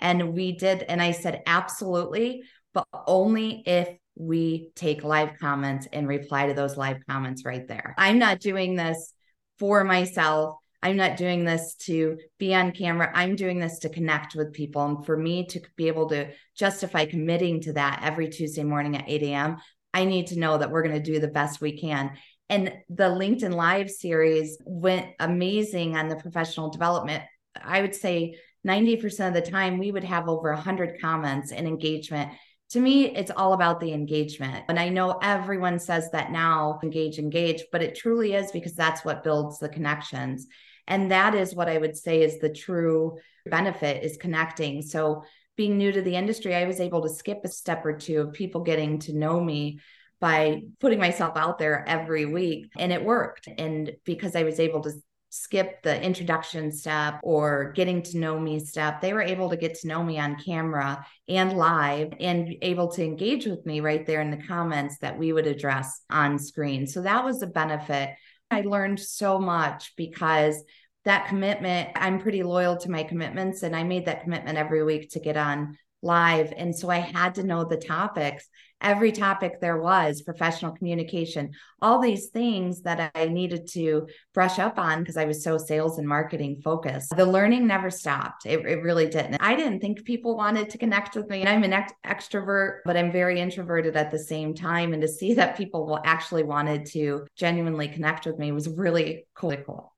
And 0.00 0.34
we 0.34 0.52
did. 0.52 0.82
And 0.82 1.00
I 1.00 1.12
said, 1.12 1.42
absolutely, 1.46 2.42
but 2.74 2.86
only 3.06 3.62
if 3.64 3.96
we 4.16 4.70
take 4.74 5.04
live 5.04 5.38
comments 5.38 5.86
and 5.92 6.08
reply 6.08 6.46
to 6.46 6.54
those 6.54 6.76
live 6.76 6.98
comments 7.08 7.44
right 7.44 7.68
there. 7.68 7.94
I'm 7.98 8.18
not 8.18 8.40
doing 8.40 8.74
this 8.74 9.12
for 9.58 9.84
myself. 9.84 10.56
I'm 10.82 10.96
not 10.96 11.16
doing 11.16 11.44
this 11.44 11.74
to 11.86 12.18
be 12.38 12.54
on 12.54 12.72
camera. 12.72 13.10
I'm 13.14 13.36
doing 13.36 13.58
this 13.58 13.80
to 13.80 13.88
connect 13.88 14.34
with 14.34 14.52
people. 14.52 14.84
And 14.84 15.04
for 15.04 15.16
me 15.16 15.46
to 15.46 15.60
be 15.76 15.88
able 15.88 16.08
to 16.10 16.30
justify 16.56 17.06
committing 17.06 17.60
to 17.62 17.74
that 17.74 18.00
every 18.02 18.28
Tuesday 18.28 18.64
morning 18.64 18.96
at 18.96 19.08
8 19.08 19.22
a.m., 19.24 19.56
I 19.92 20.04
need 20.04 20.28
to 20.28 20.38
know 20.38 20.58
that 20.58 20.70
we're 20.70 20.82
going 20.82 21.02
to 21.02 21.12
do 21.12 21.18
the 21.18 21.28
best 21.28 21.60
we 21.60 21.78
can. 21.78 22.12
And 22.48 22.72
the 22.88 23.04
LinkedIn 23.04 23.54
Live 23.54 23.90
series 23.90 24.58
went 24.64 25.08
amazing 25.18 25.96
on 25.96 26.08
the 26.08 26.16
professional 26.16 26.70
development. 26.70 27.24
I 27.60 27.80
would 27.80 27.94
say 27.94 28.36
90% 28.66 29.28
of 29.28 29.34
the 29.34 29.40
time, 29.40 29.78
we 29.78 29.90
would 29.90 30.04
have 30.04 30.28
over 30.28 30.52
100 30.52 31.00
comments 31.00 31.52
and 31.52 31.66
engagement 31.66 32.30
to 32.70 32.80
me, 32.80 33.14
it's 33.14 33.30
all 33.30 33.52
about 33.52 33.80
the 33.80 33.92
engagement. 33.92 34.64
And 34.68 34.78
I 34.78 34.88
know 34.88 35.18
everyone 35.22 35.78
says 35.78 36.10
that 36.10 36.32
now 36.32 36.80
engage, 36.82 37.18
engage, 37.18 37.64
but 37.70 37.82
it 37.82 37.94
truly 37.94 38.34
is 38.34 38.50
because 38.50 38.74
that's 38.74 39.04
what 39.04 39.22
builds 39.22 39.58
the 39.58 39.68
connections. 39.68 40.46
And 40.88 41.10
that 41.10 41.34
is 41.34 41.54
what 41.54 41.68
I 41.68 41.78
would 41.78 41.96
say 41.96 42.22
is 42.22 42.38
the 42.38 42.52
true 42.52 43.18
benefit 43.44 44.02
is 44.04 44.16
connecting. 44.16 44.82
So, 44.82 45.24
being 45.56 45.78
new 45.78 45.90
to 45.90 46.02
the 46.02 46.16
industry, 46.16 46.54
I 46.54 46.66
was 46.66 46.80
able 46.80 47.02
to 47.02 47.08
skip 47.08 47.40
a 47.42 47.48
step 47.48 47.86
or 47.86 47.96
two 47.96 48.20
of 48.20 48.34
people 48.34 48.60
getting 48.60 48.98
to 49.00 49.16
know 49.16 49.40
me 49.40 49.80
by 50.20 50.62
putting 50.80 50.98
myself 50.98 51.34
out 51.34 51.58
there 51.58 51.82
every 51.88 52.26
week. 52.26 52.66
And 52.76 52.92
it 52.92 53.02
worked. 53.02 53.48
And 53.56 53.92
because 54.04 54.36
I 54.36 54.42
was 54.42 54.60
able 54.60 54.82
to 54.82 54.92
skip 55.30 55.82
the 55.82 56.02
introduction 56.02 56.72
step 56.72 57.20
or 57.22 57.72
getting 57.72 58.02
to 58.02 58.18
know 58.18 58.38
me 58.38 58.58
step. 58.58 59.00
They 59.00 59.12
were 59.12 59.22
able 59.22 59.50
to 59.50 59.56
get 59.56 59.74
to 59.80 59.88
know 59.88 60.02
me 60.02 60.18
on 60.18 60.36
camera 60.36 61.04
and 61.28 61.56
live 61.56 62.14
and 62.20 62.54
able 62.62 62.88
to 62.92 63.04
engage 63.04 63.46
with 63.46 63.66
me 63.66 63.80
right 63.80 64.06
there 64.06 64.20
in 64.20 64.30
the 64.30 64.46
comments 64.46 64.98
that 64.98 65.18
we 65.18 65.32
would 65.32 65.46
address 65.46 66.02
on 66.10 66.38
screen. 66.38 66.86
So 66.86 67.02
that 67.02 67.24
was 67.24 67.42
a 67.42 67.46
benefit. 67.46 68.10
I 68.50 68.60
learned 68.62 69.00
so 69.00 69.38
much 69.38 69.94
because 69.96 70.62
that 71.04 71.28
commitment, 71.28 71.90
I'm 71.94 72.20
pretty 72.20 72.42
loyal 72.42 72.76
to 72.78 72.90
my 72.90 73.02
commitments 73.02 73.62
and 73.62 73.76
I 73.76 73.84
made 73.84 74.06
that 74.06 74.22
commitment 74.22 74.58
every 74.58 74.82
week 74.82 75.10
to 75.10 75.20
get 75.20 75.36
on 75.36 75.76
live. 76.02 76.52
And 76.56 76.76
so 76.76 76.90
I 76.90 76.98
had 76.98 77.34
to 77.36 77.42
know 77.42 77.64
the 77.64 77.76
topics, 77.76 78.48
every 78.80 79.10
topic 79.10 79.60
there 79.60 79.80
was 79.80 80.22
professional 80.22 80.72
communication, 80.72 81.50
all 81.80 82.00
these 82.00 82.28
things 82.28 82.82
that 82.82 83.10
I 83.14 83.26
needed 83.26 83.66
to 83.72 84.06
brush 84.34 84.58
up 84.58 84.78
on 84.78 85.00
because 85.00 85.16
I 85.16 85.24
was 85.24 85.42
so 85.42 85.56
sales 85.58 85.98
and 85.98 86.06
marketing 86.06 86.60
focused. 86.62 87.16
The 87.16 87.24
learning 87.24 87.66
never 87.66 87.90
stopped. 87.90 88.46
It, 88.46 88.60
it 88.66 88.82
really 88.82 89.08
didn't. 89.08 89.38
I 89.40 89.56
didn't 89.56 89.80
think 89.80 90.04
people 90.04 90.36
wanted 90.36 90.70
to 90.70 90.78
connect 90.78 91.16
with 91.16 91.28
me. 91.28 91.40
And 91.40 91.48
I'm 91.48 91.64
an 91.64 91.72
ext- 91.72 91.94
extrovert, 92.04 92.80
but 92.84 92.96
I'm 92.96 93.10
very 93.10 93.40
introverted 93.40 93.96
at 93.96 94.10
the 94.10 94.18
same 94.18 94.54
time. 94.54 94.92
And 94.92 95.02
to 95.02 95.08
see 95.08 95.34
that 95.34 95.56
people 95.56 95.86
will 95.86 96.00
actually 96.04 96.42
wanted 96.42 96.86
to 96.92 97.26
genuinely 97.36 97.88
connect 97.88 98.26
with 98.26 98.38
me 98.38 98.52
was 98.52 98.68
really 98.68 99.26
cool. 99.34 99.95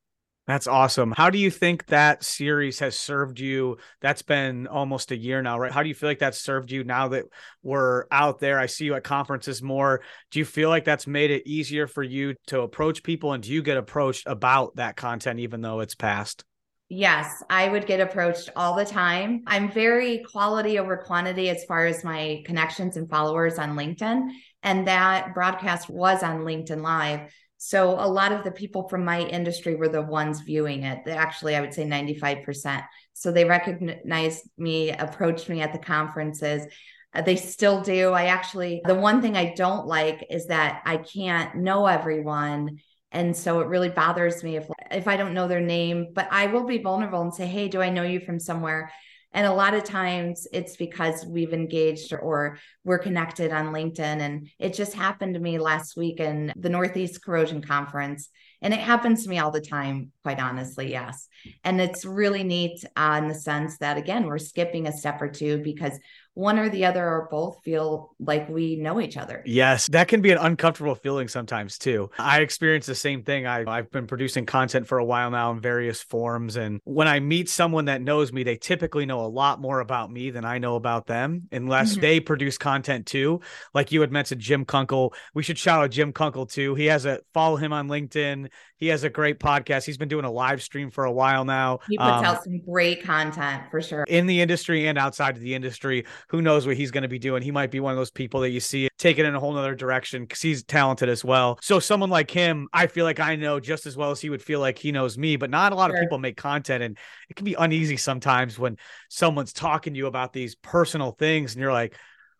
That's 0.49 0.67
awesome. 0.67 1.13
How 1.15 1.29
do 1.29 1.37
you 1.37 1.51
think 1.51 1.85
that 1.89 2.25
series 2.25 2.79
has 2.79 2.99
served 2.99 3.39
you? 3.39 3.77
That's 4.01 4.23
been 4.23 4.67
almost 4.67 5.13
a 5.13 5.17
year 5.17 5.43
now, 5.43 5.59
right? 5.59 5.71
How 5.71 5.83
do 5.83 5.91
you 5.91 5.95
feel 5.95 6.09
like 6.09 6.21
that's 6.21 6.41
served 6.41 6.73
you 6.73 6.85
now 6.85 7.09
that 7.09 7.27
we're 7.63 8.07
out 8.11 8.41
there? 8.41 8.59
I 8.59 8.65
see 8.65 8.87
you 8.87 8.95
at 8.95 9.05
conferences 9.05 9.63
more. 9.63 10.01
Do 10.31 10.39
you 10.39 10.47
feel 10.47 10.71
like 10.71 10.87
that's 10.87 11.07
made 11.07 11.31
it 11.31 11.47
easier 11.47 11.87
for 11.87 12.03
you 12.03 12.35
to 12.47 12.63
approach 12.63 13.03
people? 13.03 13.35
And 13.35 13.43
do 13.43 13.53
you 13.53 13.63
get 13.63 13.77
approached 13.77 14.27
about 14.27 14.77
that 14.77 14.97
content, 14.97 15.39
even 15.39 15.61
though 15.61 15.81
it's 15.81 15.95
past? 15.95 16.45
Yes, 16.89 17.43
I 17.51 17.69
would 17.69 17.87
get 17.87 18.01
approached 18.01 18.49
all 18.57 18.75
the 18.75 18.87
time. 18.87 19.43
I'm 19.47 19.71
very 19.71 20.25
quality 20.33 20.79
over 20.79 20.97
quantity 20.97 21.51
as 21.51 21.63
far 21.67 21.85
as 21.85 22.03
my 22.03 22.43
connections 22.47 22.97
and 22.97 23.11
followers 23.11 23.59
on 23.59 23.77
LinkedIn. 23.77 24.31
And 24.63 24.89
that 24.89 25.35
broadcast 25.35 25.91
was 25.91 26.23
on 26.23 26.39
LinkedIn 26.39 26.81
Live. 26.81 27.31
So 27.59 27.90
a 27.90 28.07
lot 28.07 28.31
of 28.31 28.44
the 28.44 28.53
people 28.53 28.88
from 28.88 29.05
my 29.05 29.21
industry 29.21 29.75
were 29.75 29.88
the 29.88 30.01
ones 30.01 30.40
viewing 30.40 30.85
it. 30.85 31.07
Actually, 31.09 31.57
I 31.57 31.61
would 31.61 31.75
say 31.75 31.85
95%. 31.85 32.85
So 33.14 33.33
they 33.33 33.44
recognized 33.44 34.49
me, 34.57 34.90
approached 34.90 35.49
me 35.49 35.61
at 35.61 35.73
the 35.73 35.79
conferences. 35.81 36.66
Uh, 37.12 37.23
they 37.23 37.35
still 37.35 37.81
do. 37.81 38.12
I 38.12 38.27
actually, 38.27 38.81
the 38.85 38.94
one 38.94 39.21
thing 39.21 39.37
I 39.37 39.55
don't 39.55 39.87
like 39.87 40.25
is 40.31 40.47
that 40.47 40.83
I 40.87 40.99
can't 40.99 41.57
know 41.57 41.87
everyone. 41.87 42.79
And 43.11 43.37
so 43.37 43.61
it 43.61 43.66
really 43.66 43.88
bothers 43.88 44.44
me 44.44 44.57
if 44.57 44.68
if 44.90 45.09
I 45.09 45.16
don't 45.16 45.35
know 45.35 45.49
their 45.49 45.61
name, 45.61 46.09
but 46.14 46.29
I 46.31 46.47
will 46.47 46.64
be 46.64 46.79
vulnerable 46.79 47.23
and 47.23 47.35
say, 47.35 47.47
"Hey, 47.47 47.68
do 47.68 47.81
I 47.81 47.88
know 47.88 48.03
you 48.03 48.21
from 48.21 48.38
somewhere?" 48.38 48.92
And 49.38 49.46
a 49.46 49.53
lot 49.53 49.74
of 49.74 49.85
times 49.85 50.48
it's 50.53 50.74
because 50.74 51.24
we've 51.24 51.53
engaged 51.53 52.12
or 52.12 52.59
we're 52.83 52.98
connected 52.98 53.53
on 53.53 53.72
LinkedIn. 53.72 54.01
And 54.01 54.48
it 54.59 54.74
just 54.74 54.94
happened 54.94 55.35
to 55.35 55.40
me 55.40 55.61
last 55.61 55.96
week 55.96 56.18
in 56.18 56.53
the 56.57 56.68
Northeast 56.68 57.24
Corrosion 57.24 57.62
Conference. 57.62 58.31
And 58.62 58.74
it 58.74 58.81
happens 58.81 59.22
to 59.22 59.31
me 59.31 59.38
all 59.38 59.53
the 59.53 59.61
time, 59.61 60.11
quite 60.24 60.40
honestly, 60.40 60.90
yes. 60.90 61.29
And 61.64 61.81
it's 61.81 62.05
really 62.05 62.44
neat 62.44 62.85
uh, 62.96 63.20
in 63.22 63.29
the 63.29 63.35
sense 63.35 63.79
that, 63.79 63.96
again, 63.96 64.27
we're 64.27 64.38
skipping 64.38 64.87
a 64.87 64.92
step 64.92 65.20
or 65.20 65.29
two 65.29 65.59
because 65.59 65.98
one 66.38 66.57
or 66.57 66.68
the 66.68 66.85
other 66.85 67.05
or 67.05 67.27
both 67.33 67.59
feel 67.64 68.14
like 68.20 68.48
we 68.48 68.77
know 68.77 69.01
each 69.01 69.16
other. 69.16 69.42
Yes, 69.44 69.88
that 69.88 70.07
can 70.07 70.20
be 70.20 70.31
an 70.31 70.38
uncomfortable 70.38 70.94
feeling 70.94 71.27
sometimes 71.27 71.79
too. 71.79 72.11
I 72.16 72.42
experience 72.42 72.87
the 72.87 72.94
same 72.94 73.24
thing. 73.24 73.44
I, 73.44 73.64
I've 73.66 73.90
been 73.90 74.07
producing 74.07 74.46
content 74.46 74.87
for 74.87 74.98
a 74.98 75.05
while 75.05 75.33
now 75.33 75.51
in 75.51 75.59
various 75.59 76.01
forms. 76.01 76.55
And 76.55 76.81
when 76.85 77.09
I 77.09 77.18
meet 77.18 77.48
someone 77.48 77.87
that 77.87 78.03
knows 78.03 78.33
me, 78.33 78.44
they 78.44 78.55
typically 78.55 79.05
know 79.05 79.24
a 79.24 79.27
lot 79.27 79.61
more 79.61 79.81
about 79.81 80.12
me 80.12 80.31
than 80.31 80.44
I 80.44 80.59
know 80.59 80.77
about 80.77 81.09
them, 81.09 81.48
unless 81.51 81.92
mm-hmm. 81.92 82.03
they 82.03 82.20
produce 82.20 82.57
content 82.57 83.07
too. 83.07 83.40
Like 83.74 83.90
you 83.90 84.01
had 84.01 84.12
mentioned, 84.12 84.40
Jim 84.40 84.64
Kunkle. 84.64 85.14
We 85.35 85.42
should 85.42 85.59
shout 85.59 85.83
out 85.83 85.90
Jim 85.90 86.12
Kunkle 86.12 86.48
too. 86.48 86.77
He 86.77 86.87
has 86.87 87.05
a 87.05 87.18
follow 87.35 87.57
him 87.57 87.72
on 87.72 87.88
LinkedIn. 87.88 88.48
He 88.79 88.88
has 88.88 89.05
a 89.05 89.11
great 89.11 89.38
podcast. 89.38 89.85
He's 89.85 89.99
been 89.99 90.09
doing 90.09 90.25
a 90.25 90.31
live 90.31 90.62
stream 90.62 90.91
for 90.91 91.05
a 91.05 91.12
while 91.12 91.45
now. 91.45 91.81
He 91.88 91.97
puts 91.97 92.09
um, 92.09 92.25
out 92.25 92.45
some 92.45 92.59
great 92.61 93.03
content 93.03 93.64
for 93.71 93.83
sure 93.83 94.05
in 94.05 94.27
the 94.27 94.41
industry 94.41 94.88
and 94.88 94.97
outside 94.97 95.37
of 95.37 95.43
the 95.43 95.55
industry 95.55 96.07
who 96.29 96.43
knows 96.43 96.67
what 96.67 96.77
he's 96.77 96.91
going 96.91 97.03
to 97.03 97.09
be 97.09 97.19
doing. 97.19 97.43
He 97.43 97.51
might 97.51 97.71
be 97.71 97.81
one 97.81 97.93
of 97.93 97.99
those 97.99 98.11
people 98.11 98.41
that 98.41 98.51
you 98.51 98.61
see 98.61 98.88
take 98.99 99.19
it 99.19 99.27
in 99.27 99.35
a 99.35 99.41
whole 99.41 99.53
nother 99.53 99.75
direction 99.75 100.23
because 100.23 100.41
he's 100.41 100.64
talented 100.64 101.09
as 101.09 101.25
well. 101.25 101.59
So 101.62 101.79
someone 101.79 102.11
like 102.11 102.31
him, 102.31 102.69
I 102.73 102.88
feel 102.88 103.05
like 103.05 103.21
I 103.21 103.37
know 103.37 103.61
just 103.61 103.87
as 103.87 103.97
well 103.97 104.11
as 104.11 104.21
he 104.21 104.31
would 104.31 104.43
feel 104.43 104.61
like 104.61 104.79
he 104.79 104.93
knows 104.93 105.17
me, 105.17 105.37
but 105.37 105.51
not 105.51 105.73
a 105.73 105.77
lot 105.77 105.91
sure. 105.91 105.97
of 105.97 106.03
people 106.03 106.19
make 106.19 106.37
content 106.37 106.83
and 106.83 106.99
it 107.29 107.37
can 107.37 107.45
be 107.45 107.55
uneasy 107.55 107.97
sometimes 107.97 108.59
when 108.59 108.77
someone's 109.09 109.53
talking 109.53 109.95
to 109.95 109.99
you 109.99 110.07
about 110.07 110.33
these 110.33 110.57
personal 110.57 111.12
things 111.12 111.55
and 111.55 111.62
you're 111.62 111.73
like, 111.73 111.97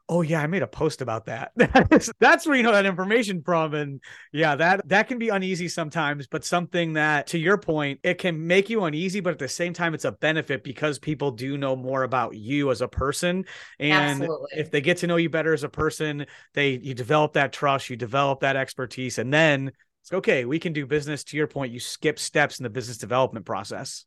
oh 0.09 0.23
yeah, 0.23 0.41
I 0.41 0.47
made 0.47 0.63
a 0.63 0.67
post 0.67 1.03
about 1.03 1.27
that. 1.27 1.53
That's 2.21 2.47
where 2.47 2.57
you 2.57 2.63
know 2.63 2.73
that 2.73 2.87
information 2.87 3.43
from. 3.43 3.75
And 3.75 4.01
yeah, 4.33 4.57
that 4.57 4.89
that 4.89 5.09
can 5.09 5.19
be 5.19 5.29
uneasy 5.29 5.69
sometimes, 5.69 6.27
but 6.27 6.45
something 6.45 6.95
that 6.95 7.29
to 7.29 7.39
your 7.39 7.59
point, 7.59 8.01
it 8.03 8.19
can 8.19 8.47
make 8.47 8.71
you 8.71 8.85
uneasy, 8.85 9.21
but 9.21 9.33
at 9.33 9.39
the 9.39 9.49
same 9.49 9.73
time, 9.73 9.95
it's 9.95 10.05
a 10.05 10.13
benefit 10.13 10.65
because 10.65 10.99
people 10.99 11.31
do 11.31 11.59
know 11.59 11.77
more 11.77 12.03
about 12.05 12.35
you 12.35 12.71
as 12.71 12.81
a 12.81 12.89
person. 12.89 13.45
And 13.79 14.23
Absolutely. 14.23 14.51
if 14.53 14.71
they 14.71 14.81
get 14.81 14.99
to 14.99 15.07
know 15.07 15.17
you 15.17 15.29
better 15.29 15.53
as 15.53 15.65
a 15.65 15.69
person, 15.69 16.27
they 16.55 16.79
you 16.83 16.95
develop 16.95 17.35
that 17.35 17.53
trust, 17.53 17.91
you 17.91 17.97
develop 17.97 18.41
that 18.41 18.57
expertise, 18.57 19.19
and 19.19 19.33
then 19.33 19.73
it's 20.03 20.13
okay, 20.13 20.45
we 20.45 20.59
can 20.59 20.73
do 20.73 20.87
business. 20.87 21.25
To 21.25 21.37
your 21.37 21.47
point, 21.47 21.73
you 21.73 21.81
skip 21.81 22.19
steps 22.19 22.59
in 22.59 22.63
the 22.63 22.71
business 22.71 22.97
development 22.97 23.45
process. 23.45 24.07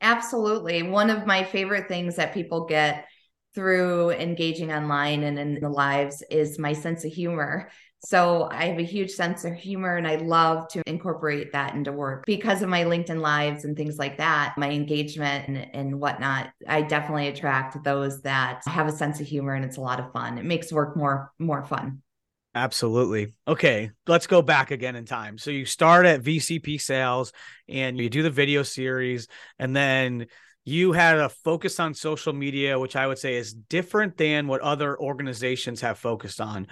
Absolutely. 0.00 0.82
One 0.82 1.10
of 1.10 1.26
my 1.26 1.44
favorite 1.44 1.88
things 1.88 2.16
that 2.16 2.34
people 2.34 2.66
get 2.66 3.06
through 3.54 4.10
engaging 4.10 4.72
online 4.72 5.22
and 5.22 5.38
in 5.38 5.60
the 5.60 5.68
lives 5.68 6.22
is 6.30 6.58
my 6.58 6.72
sense 6.72 7.04
of 7.04 7.12
humor. 7.12 7.70
So 8.04 8.48
I 8.50 8.66
have 8.66 8.78
a 8.78 8.82
huge 8.82 9.10
sense 9.10 9.46
of 9.46 9.54
humor 9.54 9.96
and 9.96 10.06
I 10.06 10.16
love 10.16 10.68
to 10.68 10.82
incorporate 10.86 11.52
that 11.52 11.74
into 11.74 11.90
work 11.90 12.26
because 12.26 12.60
of 12.60 12.68
my 12.68 12.84
LinkedIn 12.84 13.20
lives 13.20 13.64
and 13.64 13.74
things 13.76 13.96
like 13.96 14.18
that, 14.18 14.54
my 14.58 14.70
engagement 14.70 15.48
and, 15.48 15.74
and 15.74 16.00
whatnot. 16.00 16.50
I 16.68 16.82
definitely 16.82 17.28
attract 17.28 17.82
those 17.82 18.20
that 18.22 18.62
have 18.66 18.88
a 18.88 18.92
sense 18.92 19.20
of 19.20 19.26
humor 19.26 19.54
and 19.54 19.64
it's 19.64 19.78
a 19.78 19.80
lot 19.80 20.00
of 20.00 20.12
fun. 20.12 20.36
It 20.36 20.44
makes 20.44 20.70
work 20.70 20.96
more 20.96 21.32
more 21.38 21.64
fun. 21.64 22.02
Absolutely. 22.54 23.34
Okay, 23.48 23.90
let's 24.06 24.28
go 24.28 24.40
back 24.40 24.70
again 24.70 24.94
in 24.94 25.06
time. 25.06 25.38
So 25.38 25.50
you 25.50 25.64
start 25.64 26.06
at 26.06 26.22
VCP 26.22 26.78
sales 26.78 27.32
and 27.68 27.98
you 27.98 28.08
do 28.08 28.22
the 28.22 28.30
video 28.30 28.62
series 28.62 29.26
and 29.58 29.74
then 29.74 30.26
you 30.64 30.92
had 30.92 31.18
a 31.18 31.28
focus 31.28 31.78
on 31.78 31.92
social 31.92 32.32
media, 32.32 32.78
which 32.78 32.96
I 32.96 33.06
would 33.06 33.18
say 33.18 33.36
is 33.36 33.52
different 33.52 34.16
than 34.16 34.46
what 34.46 34.62
other 34.62 34.98
organizations 34.98 35.82
have 35.82 35.98
focused 35.98 36.40
on. 36.40 36.66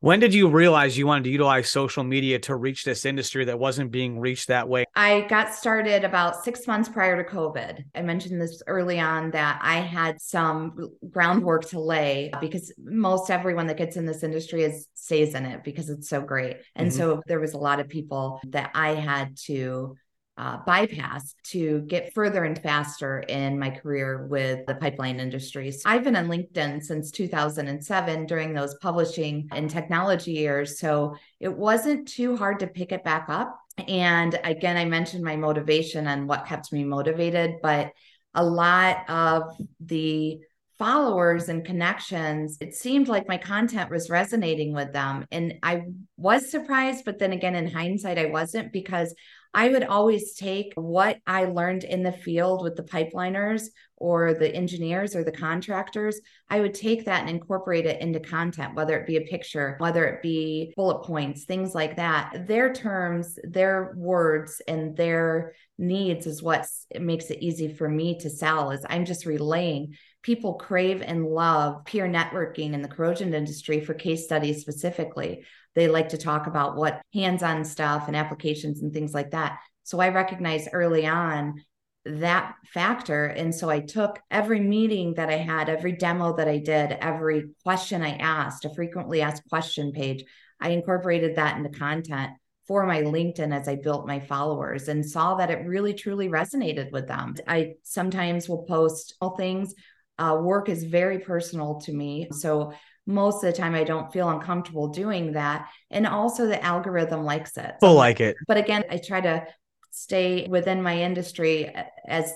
When 0.00 0.20
did 0.20 0.34
you 0.34 0.48
realize 0.48 0.96
you 0.96 1.06
wanted 1.06 1.24
to 1.24 1.30
utilize 1.30 1.70
social 1.70 2.04
media 2.04 2.38
to 2.40 2.54
reach 2.54 2.84
this 2.84 3.04
industry 3.04 3.46
that 3.46 3.58
wasn't 3.58 3.90
being 3.90 4.20
reached 4.20 4.48
that 4.48 4.68
way? 4.68 4.84
I 4.94 5.22
got 5.22 5.54
started 5.54 6.04
about 6.04 6.44
six 6.44 6.66
months 6.66 6.88
prior 6.88 7.20
to 7.20 7.28
COVID. 7.28 7.84
I 7.94 8.02
mentioned 8.02 8.40
this 8.40 8.62
early 8.66 9.00
on 9.00 9.30
that 9.32 9.58
I 9.62 9.76
had 9.80 10.20
some 10.20 10.90
groundwork 11.10 11.68
to 11.70 11.80
lay 11.80 12.30
because 12.40 12.72
most 12.78 13.30
everyone 13.30 13.66
that 13.68 13.78
gets 13.78 13.96
in 13.96 14.04
this 14.04 14.22
industry 14.22 14.62
is 14.62 14.86
stays 14.94 15.34
in 15.34 15.46
it 15.46 15.64
because 15.64 15.88
it's 15.88 16.08
so 16.08 16.20
great. 16.20 16.58
And 16.76 16.88
mm-hmm. 16.88 16.98
so 16.98 17.22
there 17.26 17.40
was 17.40 17.54
a 17.54 17.58
lot 17.58 17.80
of 17.80 17.88
people 17.88 18.40
that 18.48 18.70
I 18.74 18.90
had 18.90 19.36
to 19.46 19.96
uh, 20.38 20.58
bypass 20.64 21.34
to 21.42 21.80
get 21.88 22.14
further 22.14 22.44
and 22.44 22.62
faster 22.62 23.18
in 23.20 23.58
my 23.58 23.70
career 23.70 24.26
with 24.28 24.64
the 24.66 24.74
pipeline 24.76 25.18
industry. 25.18 25.72
So 25.72 25.90
I've 25.90 26.04
been 26.04 26.14
on 26.14 26.28
LinkedIn 26.28 26.82
since 26.84 27.10
2007 27.10 28.26
during 28.26 28.54
those 28.54 28.76
publishing 28.76 29.48
and 29.50 29.68
technology 29.68 30.32
years. 30.32 30.78
So 30.78 31.16
it 31.40 31.52
wasn't 31.52 32.06
too 32.06 32.36
hard 32.36 32.60
to 32.60 32.68
pick 32.68 32.92
it 32.92 33.02
back 33.02 33.26
up. 33.28 33.58
And 33.88 34.38
again, 34.44 34.76
I 34.76 34.84
mentioned 34.84 35.24
my 35.24 35.36
motivation 35.36 36.06
and 36.06 36.28
what 36.28 36.46
kept 36.46 36.72
me 36.72 36.84
motivated, 36.84 37.56
but 37.60 37.90
a 38.34 38.44
lot 38.44 39.10
of 39.10 39.42
the 39.80 40.38
followers 40.78 41.48
and 41.48 41.64
connections, 41.64 42.58
it 42.60 42.74
seemed 42.74 43.08
like 43.08 43.26
my 43.26 43.36
content 43.36 43.90
was 43.90 44.10
resonating 44.10 44.72
with 44.72 44.92
them. 44.92 45.26
And 45.32 45.54
I 45.62 45.86
was 46.16 46.50
surprised, 46.50 47.04
but 47.04 47.18
then 47.18 47.32
again, 47.32 47.56
in 47.56 47.68
hindsight, 47.68 48.18
I 48.18 48.26
wasn't 48.26 48.72
because 48.72 49.12
I 49.58 49.70
would 49.70 49.82
always 49.82 50.34
take 50.34 50.72
what 50.76 51.18
I 51.26 51.46
learned 51.46 51.82
in 51.82 52.04
the 52.04 52.12
field 52.12 52.62
with 52.62 52.76
the 52.76 52.84
pipeliners 52.84 53.70
or 53.96 54.32
the 54.32 54.54
engineers 54.54 55.16
or 55.16 55.24
the 55.24 55.32
contractors. 55.32 56.20
I 56.48 56.60
would 56.60 56.74
take 56.74 57.06
that 57.06 57.22
and 57.22 57.28
incorporate 57.28 57.84
it 57.84 58.00
into 58.00 58.20
content, 58.20 58.76
whether 58.76 58.96
it 58.96 59.08
be 59.08 59.16
a 59.16 59.22
picture, 59.22 59.74
whether 59.78 60.06
it 60.06 60.22
be 60.22 60.72
bullet 60.76 61.02
points, 61.02 61.44
things 61.44 61.74
like 61.74 61.96
that. 61.96 62.46
Their 62.46 62.72
terms, 62.72 63.36
their 63.42 63.94
words, 63.96 64.62
and 64.68 64.96
their 64.96 65.54
needs 65.76 66.28
is 66.28 66.40
what 66.40 66.64
makes 66.96 67.28
it 67.30 67.42
easy 67.42 67.74
for 67.74 67.88
me 67.88 68.16
to 68.20 68.30
sell 68.30 68.70
is 68.70 68.86
I'm 68.88 69.04
just 69.04 69.26
relaying 69.26 69.96
people 70.22 70.54
crave 70.54 71.02
and 71.02 71.26
love 71.26 71.84
peer 71.84 72.06
networking 72.06 72.74
in 72.74 72.82
the 72.82 72.88
corrosion 72.88 73.34
industry 73.34 73.80
for 73.80 73.94
case 73.94 74.24
studies 74.24 74.60
specifically. 74.60 75.44
They 75.78 75.86
like 75.86 76.08
to 76.08 76.18
talk 76.18 76.48
about 76.48 76.74
what 76.74 77.00
hands 77.14 77.44
on 77.44 77.64
stuff 77.64 78.08
and 78.08 78.16
applications 78.16 78.82
and 78.82 78.92
things 78.92 79.14
like 79.14 79.30
that. 79.30 79.60
So 79.84 80.00
I 80.00 80.08
recognized 80.08 80.70
early 80.72 81.06
on 81.06 81.62
that 82.04 82.56
factor. 82.74 83.26
And 83.26 83.54
so 83.54 83.70
I 83.70 83.78
took 83.78 84.18
every 84.28 84.58
meeting 84.58 85.14
that 85.14 85.28
I 85.28 85.36
had, 85.36 85.68
every 85.68 85.92
demo 85.92 86.34
that 86.36 86.48
I 86.48 86.58
did, 86.58 86.90
every 86.90 87.50
question 87.62 88.02
I 88.02 88.16
asked, 88.16 88.64
a 88.64 88.74
frequently 88.74 89.22
asked 89.22 89.48
question 89.48 89.92
page, 89.92 90.24
I 90.60 90.70
incorporated 90.70 91.36
that 91.36 91.56
into 91.56 91.70
content 91.70 92.32
for 92.66 92.84
my 92.84 93.02
LinkedIn 93.02 93.54
as 93.54 93.68
I 93.68 93.76
built 93.76 94.04
my 94.04 94.18
followers 94.18 94.88
and 94.88 95.08
saw 95.08 95.36
that 95.36 95.52
it 95.52 95.64
really 95.64 95.94
truly 95.94 96.28
resonated 96.28 96.90
with 96.90 97.06
them. 97.06 97.36
I 97.46 97.74
sometimes 97.84 98.48
will 98.48 98.64
post 98.64 99.14
all 99.20 99.36
things. 99.36 99.76
Uh, 100.18 100.40
work 100.42 100.68
is 100.68 100.82
very 100.82 101.20
personal 101.20 101.80
to 101.82 101.92
me. 101.92 102.26
So 102.32 102.72
most 103.08 103.42
of 103.42 103.50
the 103.50 103.58
time 103.58 103.74
I 103.74 103.84
don't 103.84 104.12
feel 104.12 104.28
uncomfortable 104.28 104.88
doing 104.88 105.32
that. 105.32 105.70
And 105.90 106.06
also 106.06 106.46
the 106.46 106.62
algorithm 106.62 107.24
likes 107.24 107.56
it. 107.56 107.72
People 107.80 107.94
like 107.94 108.20
it. 108.20 108.36
But 108.46 108.58
again, 108.58 108.84
I 108.90 108.98
try 108.98 109.22
to 109.22 109.46
stay 109.90 110.46
within 110.46 110.82
my 110.82 111.00
industry 111.00 111.74
uh, 111.74 111.84
as 112.06 112.32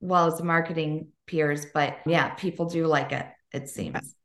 well 0.00 0.26
as 0.26 0.38
the 0.38 0.44
marketing 0.44 1.08
peers. 1.26 1.66
But 1.72 1.98
yeah, 2.06 2.30
people 2.30 2.66
do 2.66 2.88
like 2.88 3.12
it, 3.12 3.24
it 3.52 3.68
seems. 3.68 4.16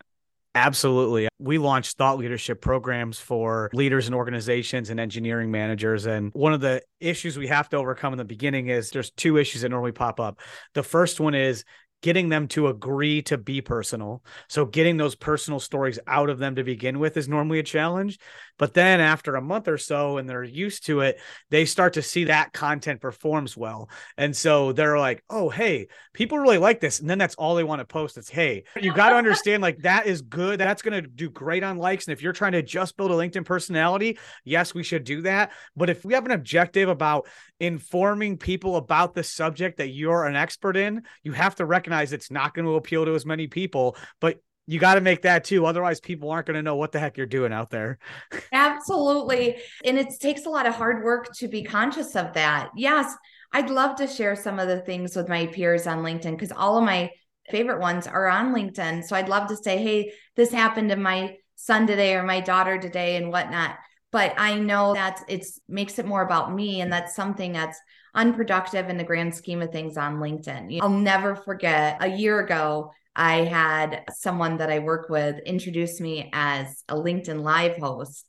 Absolutely. 0.54 1.30
We 1.40 1.60
launched 1.60 1.98
thought 1.98 2.18
leadership 2.18 2.62
programs 2.62 3.20
for 3.20 3.70
leaders 3.72 4.08
and 4.08 4.16
organizations 4.16 4.90
and 4.90 5.00
engineering 5.00 5.50
managers. 5.50 6.08
And 6.08 6.32
one 6.34 6.52
of 6.52 6.60
the 6.60 6.82
issues 7.00 7.38
we 7.38 7.48
have 7.48 7.70
to 7.70 7.78
overcome 7.78 8.14
in 8.14 8.18
the 8.18 8.26
beginning 8.26 8.68
is 8.68 8.90
there's 8.90 9.12
two 9.12 9.38
issues 9.38 9.62
that 9.62 9.70
normally 9.70 9.94
pop 9.94 10.20
up. 10.20 10.42
The 10.74 10.84
first 10.84 11.22
one 11.22 11.36
is 11.36 11.64
getting 12.02 12.30
them 12.30 12.48
to 12.50 12.68
agree 12.68 13.22
to 13.24 13.38
be 13.38 13.62
personal. 13.62 14.24
So 14.48 14.66
getting 14.66 14.98
those 14.98 15.16
personal 15.16 15.60
stories 15.60 16.00
out 16.08 16.30
of 16.30 16.40
them 16.40 16.56
to 16.56 16.64
begin 16.64 17.00
with 17.00 17.18
is 17.18 17.28
normally 17.28 17.60
a 17.60 17.64
challenge. 17.64 18.20
But 18.62 18.76
then 18.76 19.00
after 19.02 19.36
a 19.36 19.42
month 19.42 19.68
or 19.68 19.80
so 19.80 20.18
and 20.18 20.30
they're 20.30 20.44
used 20.44 20.86
to 20.86 21.00
it, 21.00 21.20
they 21.50 21.66
start 21.66 21.94
to 21.94 22.04
see 22.04 22.26
that 22.26 22.54
content 22.54 23.02
performs 23.02 23.58
well. 23.58 23.90
And 24.18 24.38
so 24.38 24.72
they're 24.72 25.00
like, 25.00 25.24
"Oh, 25.32 25.50
hey, 25.50 25.88
people 26.14 26.38
really 26.38 26.60
like 26.60 26.80
this." 26.80 27.00
And 27.00 27.10
then 27.10 27.18
that's 27.18 27.34
all 27.34 27.56
they 27.56 27.64
want 27.64 27.80
to 27.80 27.86
post. 27.86 28.18
It's, 28.18 28.30
"Hey, 28.30 28.66
you 28.80 28.94
got 28.94 29.10
to 29.10 29.16
understand 29.16 29.64
like 29.64 29.80
that 29.80 30.06
is 30.06 30.22
good. 30.22 30.60
That's 30.60 30.84
going 30.84 31.02
to 31.02 31.10
do 31.10 31.28
great 31.32 31.64
on 31.64 31.78
likes 31.78 32.08
and 32.08 32.14
if 32.14 32.22
you're 32.22 32.34
trying 32.34 32.52
to 32.52 32.62
just 32.62 32.98
build 32.98 33.10
a 33.10 33.16
LinkedIn 33.16 33.46
personality, 33.46 34.20
yes, 34.44 34.76
we 34.76 34.84
should 34.84 35.06
do 35.06 35.22
that. 35.24 35.52
But 35.76 35.90
if 35.90 36.06
we 36.06 36.14
have 36.14 36.26
an 36.26 36.32
objective 36.32 36.88
about 36.88 37.28
informing 37.60 38.38
people 38.38 38.76
about 38.76 39.16
the 39.16 39.24
subject 39.24 39.78
that 39.78 39.88
you're 39.88 40.26
an 40.26 40.36
expert 40.36 40.78
in, 40.78 41.02
you 41.24 41.32
have 41.32 41.56
to 41.56 41.66
recognize 41.66 42.14
it's 42.14 42.30
not 42.30 42.54
going 42.54 42.66
to 42.66 42.76
appeal 42.76 43.06
to 43.06 43.16
as 43.16 43.26
many 43.26 43.48
people, 43.48 43.98
but 44.20 44.40
you 44.68 44.80
got 44.80 44.96
to 44.96 45.02
make 45.02 45.24
that 45.24 45.44
too. 45.44 45.66
Otherwise, 45.66 46.00
people 46.00 46.30
aren't 46.30 46.48
going 46.48 46.56
to 46.56 46.62
know 46.62 46.76
what 46.76 46.92
the 46.92 47.00
heck 47.00 47.18
you're 47.18 47.26
doing 47.26 47.52
out 47.52 47.70
there. 47.70 47.98
Absolutely. 48.54 49.58
And 49.84 49.98
it 49.98 50.08
takes 50.20 50.46
a 50.46 50.50
lot 50.50 50.68
of 50.68 50.76
hard 50.76 51.04
work 51.04 51.34
to 51.36 51.48
be 51.48 51.64
conscious 51.64 52.16
of 52.16 52.34
that. 52.34 52.70
Yes, 52.76 53.14
I'd 53.52 53.70
love 53.70 53.96
to 53.98 54.08
share 54.08 54.36
some 54.36 54.60
of 54.60 54.68
the 54.68 54.80
things 54.80 55.16
with 55.16 55.28
my 55.28 55.48
peers 55.48 55.88
on 55.88 56.04
LinkedIn 56.04 56.32
because 56.32 56.52
all 56.52 56.78
of 56.78 56.86
my 56.86 57.10
favorite 57.50 57.82
ones 57.82 58.08
are 58.08 58.28
on 58.28 58.54
LinkedIn. 58.54 59.04
So 59.04 59.16
I'd 59.16 59.30
love 59.30 59.48
to 59.50 59.58
say, 59.58 59.78
hey, 59.78 60.14
this 60.36 60.52
happened 60.52 60.90
to 60.90 60.96
my 60.96 61.36
son 61.56 61.86
today 61.86 62.16
or 62.16 62.24
my 62.24 62.40
daughter 62.40 62.80
today 62.80 63.18
and 63.18 63.30
whatnot 63.30 63.78
but 64.12 64.34
I 64.38 64.56
know 64.56 64.94
that 64.94 65.24
it's 65.28 65.60
makes 65.68 65.98
it 65.98 66.06
more 66.06 66.22
about 66.22 66.54
me 66.54 66.82
and 66.82 66.92
that's 66.92 67.16
something 67.16 67.54
that's 67.54 67.80
unproductive 68.14 68.90
in 68.90 68.98
the 68.98 69.04
grand 69.04 69.34
scheme 69.34 69.62
of 69.62 69.72
things 69.72 69.98
on 69.98 70.18
LinkedIn. 70.18 70.80
I'll 70.82 70.90
never 70.90 71.36
forget 71.36 71.98
a 72.02 72.08
year 72.08 72.42
ago 72.42 72.92
I 73.16 73.44
had 73.44 74.04
someone 74.14 74.58
that 74.58 74.72
I 74.72 74.80
work 74.80 75.10
with 75.10 75.40
introduce 75.46 76.00
me 76.00 76.30
as 76.34 76.84
a 76.88 76.96
LinkedIn 76.96 77.42
live 77.42 77.78
host 77.78 78.26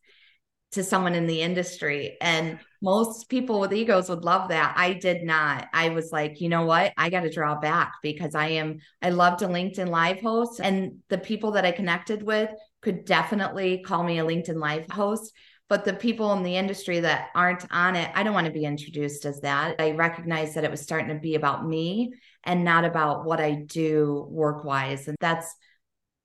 to 0.72 0.82
someone 0.82 1.14
in 1.14 1.26
the 1.26 1.42
industry 1.42 2.16
and 2.20 2.58
most 2.80 3.28
people 3.28 3.60
with 3.60 3.74
egos 3.74 4.08
would 4.08 4.24
love 4.24 4.48
that. 4.48 4.74
I 4.76 4.94
did 4.94 5.22
not. 5.22 5.68
I 5.72 5.90
was 5.90 6.10
like, 6.10 6.40
you 6.40 6.48
know 6.48 6.64
what? 6.64 6.92
I 6.96 7.10
got 7.10 7.20
to 7.20 7.30
draw 7.30 7.60
back 7.60 7.92
because 8.02 8.34
I 8.34 8.48
am 8.48 8.78
I 9.02 9.10
love 9.10 9.38
to 9.38 9.46
LinkedIn 9.46 9.88
live 9.88 10.20
host 10.20 10.60
and 10.60 11.00
the 11.08 11.18
people 11.18 11.52
that 11.52 11.64
I 11.64 11.72
connected 11.72 12.22
with 12.22 12.50
could 12.80 13.04
definitely 13.04 13.82
call 13.86 14.02
me 14.02 14.18
a 14.18 14.24
LinkedIn 14.24 14.58
live 14.58 14.90
host 14.90 15.32
but 15.72 15.86
the 15.86 15.94
people 15.94 16.34
in 16.34 16.42
the 16.42 16.56
industry 16.56 17.00
that 17.00 17.30
aren't 17.34 17.64
on 17.70 17.96
it, 17.96 18.10
I 18.14 18.24
don't 18.24 18.34
want 18.34 18.46
to 18.46 18.52
be 18.52 18.66
introduced 18.66 19.24
as 19.24 19.40
that. 19.40 19.76
I 19.78 19.92
recognize 19.92 20.52
that 20.52 20.64
it 20.64 20.70
was 20.70 20.82
starting 20.82 21.08
to 21.08 21.14
be 21.14 21.34
about 21.34 21.66
me 21.66 22.12
and 22.44 22.64
not 22.64 22.84
about 22.84 23.24
what 23.24 23.40
I 23.40 23.54
do 23.54 24.26
work 24.30 24.64
wise. 24.64 25.08
And 25.08 25.16
that's 25.20 25.54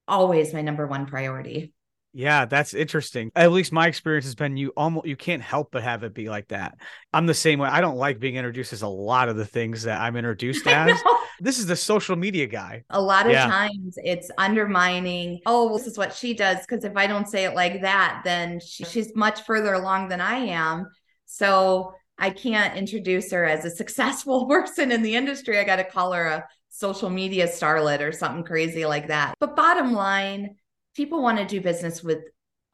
always 0.08 0.54
my 0.54 0.62
number 0.62 0.88
one 0.88 1.06
priority. 1.06 1.74
Yeah, 2.14 2.46
that's 2.46 2.74
interesting. 2.74 3.32
At 3.36 3.52
least 3.52 3.72
my 3.72 3.86
experience 3.88 4.26
has 4.26 4.34
been 4.34 4.58
you 4.58 4.74
almost 4.76 5.06
you 5.06 5.16
can't 5.16 5.44
help 5.44 5.70
but 5.72 5.84
have 5.84 6.04
it 6.04 6.16
be 6.16 6.30
like 6.30 6.48
that. 6.48 6.76
I'm 7.14 7.28
the 7.28 7.36
same 7.36 7.60
way. 7.60 7.70
I 7.70 7.80
don't 7.80 7.98
like 7.98 8.20
being 8.20 8.38
introduced 8.38 8.74
as 8.74 8.82
a 8.82 8.88
lot 8.88 9.30
of 9.30 9.36
the 9.36 9.46
things 9.46 9.84
that 9.84 10.02
I'm 10.02 10.16
introduced 10.16 10.66
as. 10.66 11.00
This 11.40 11.60
is 11.60 11.68
the 11.68 11.76
social 11.76 12.16
media 12.16 12.48
guy. 12.48 12.84
A 12.90 13.00
lot 13.00 13.28
of 13.28 13.34
yeah. 13.34 13.46
times 13.46 14.00
it's 14.04 14.32
undermining, 14.40 15.42
oh, 15.46 15.68
well, 15.68 15.78
this 15.78 15.86
is 15.86 15.96
what 15.96 16.12
she 16.12 16.34
does. 16.34 16.58
Because 16.62 16.84
if 16.84 16.98
I 16.98 17.06
don't 17.06 17.28
say 17.28 17.46
it 17.46 17.54
like 17.54 17.82
that, 17.82 18.22
then 18.24 18.60
she, 18.60 18.84
she's 18.86 19.16
much 19.16 19.42
further 19.44 19.74
along 19.74 20.08
than 20.08 20.20
I 20.20 20.38
am. 20.38 20.88
So 21.26 21.94
I 22.18 22.30
can't 22.32 22.76
introduce 22.76 23.32
her 23.32 23.46
as 23.46 23.66
a 23.66 23.72
successful 23.72 24.46
person 24.50 24.92
in 24.92 25.02
the 25.02 25.16
industry. 25.16 25.60
I 25.60 25.64
got 25.64 25.78
to 25.78 25.84
call 25.84 26.14
her 26.14 26.26
a 26.26 26.48
social 26.70 27.10
media 27.10 27.48
starlet 27.48 28.02
or 28.02 28.12
something 28.12 28.44
crazy 28.44 28.86
like 28.86 29.08
that. 29.08 29.36
But 29.40 29.56
bottom 29.56 29.94
line, 29.94 30.56
people 30.96 31.22
want 31.22 31.38
to 31.38 31.46
do 31.46 31.62
business 31.62 32.04
with 32.04 32.20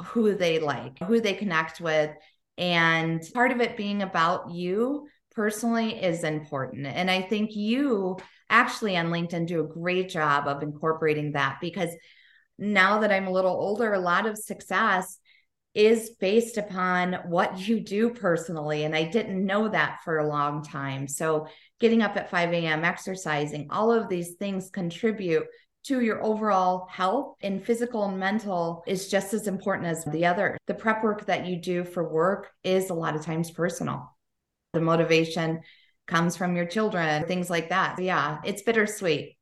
who 0.04 0.36
they 0.36 0.60
like, 0.60 1.00
who 1.00 1.22
they 1.22 1.34
connect 1.34 1.80
with. 1.80 2.12
And 2.58 3.22
part 3.34 3.52
of 3.52 3.62
it 3.62 3.78
being 3.78 4.02
about 4.02 4.52
you 4.52 5.08
personally 5.36 6.02
is 6.02 6.24
important. 6.24 6.86
And 6.86 7.10
I 7.10 7.22
think 7.22 7.56
you 7.56 8.18
actually 8.50 8.98
on 8.98 9.08
LinkedIn 9.08 9.48
do 9.48 9.62
a 9.62 9.68
great 9.68 10.10
job 10.10 10.48
of 10.48 10.62
incorporating 10.62 11.32
that 11.32 11.58
because 11.60 11.90
now 12.60 13.00
that 13.00 13.12
I'm 13.12 13.28
a 13.28 13.32
little 13.32 13.52
older, 13.52 13.94
a 13.94 14.00
lot 14.00 14.26
of 14.26 14.38
success 14.38 15.18
is 15.74 16.12
based 16.20 16.58
upon 16.58 17.14
what 17.26 17.68
you 17.68 17.80
do 17.80 18.10
personally. 18.12 18.84
And 18.84 18.96
I 18.96 19.04
didn't 19.04 19.46
know 19.46 19.68
that 19.70 20.00
for 20.04 20.20
a 20.20 20.28
long 20.28 20.64
time. 20.64 21.08
So, 21.08 21.48
getting 21.80 22.02
up 22.02 22.16
at 22.16 22.30
5 22.30 22.54
a.m., 22.54 22.84
exercising, 22.84 23.68
all 23.70 23.92
of 23.92 24.08
these 24.08 24.36
things 24.36 24.70
contribute 24.70 25.46
to 25.86 26.00
your 26.00 26.24
overall 26.24 26.88
health 26.90 27.36
and 27.42 27.64
physical 27.64 28.06
and 28.06 28.18
mental 28.18 28.84
is 28.88 29.10
just 29.10 29.34
as 29.34 29.48
important 29.48 29.88
as 29.88 30.06
the 30.06 30.26
other. 30.26 30.58
The 30.68 30.74
prep 30.74 31.04
work 31.04 31.26
that 31.26 31.46
you 31.46 31.58
do 31.58 31.84
for 31.84 32.08
work 32.08 32.52
is 32.64 32.90
a 32.90 32.94
lot 32.94 33.16
of 33.16 33.26
times 33.26 33.52
personal. 33.52 34.16
The 34.72 34.82
motivation 34.82 35.62
comes 36.08 36.38
from 36.38 36.56
your 36.56 36.66
children, 36.66 37.26
things 37.26 37.50
like 37.50 37.70
that. 37.70 38.00
Yeah, 38.00 38.40
it's 38.46 38.62
bittersweet. 38.62 39.38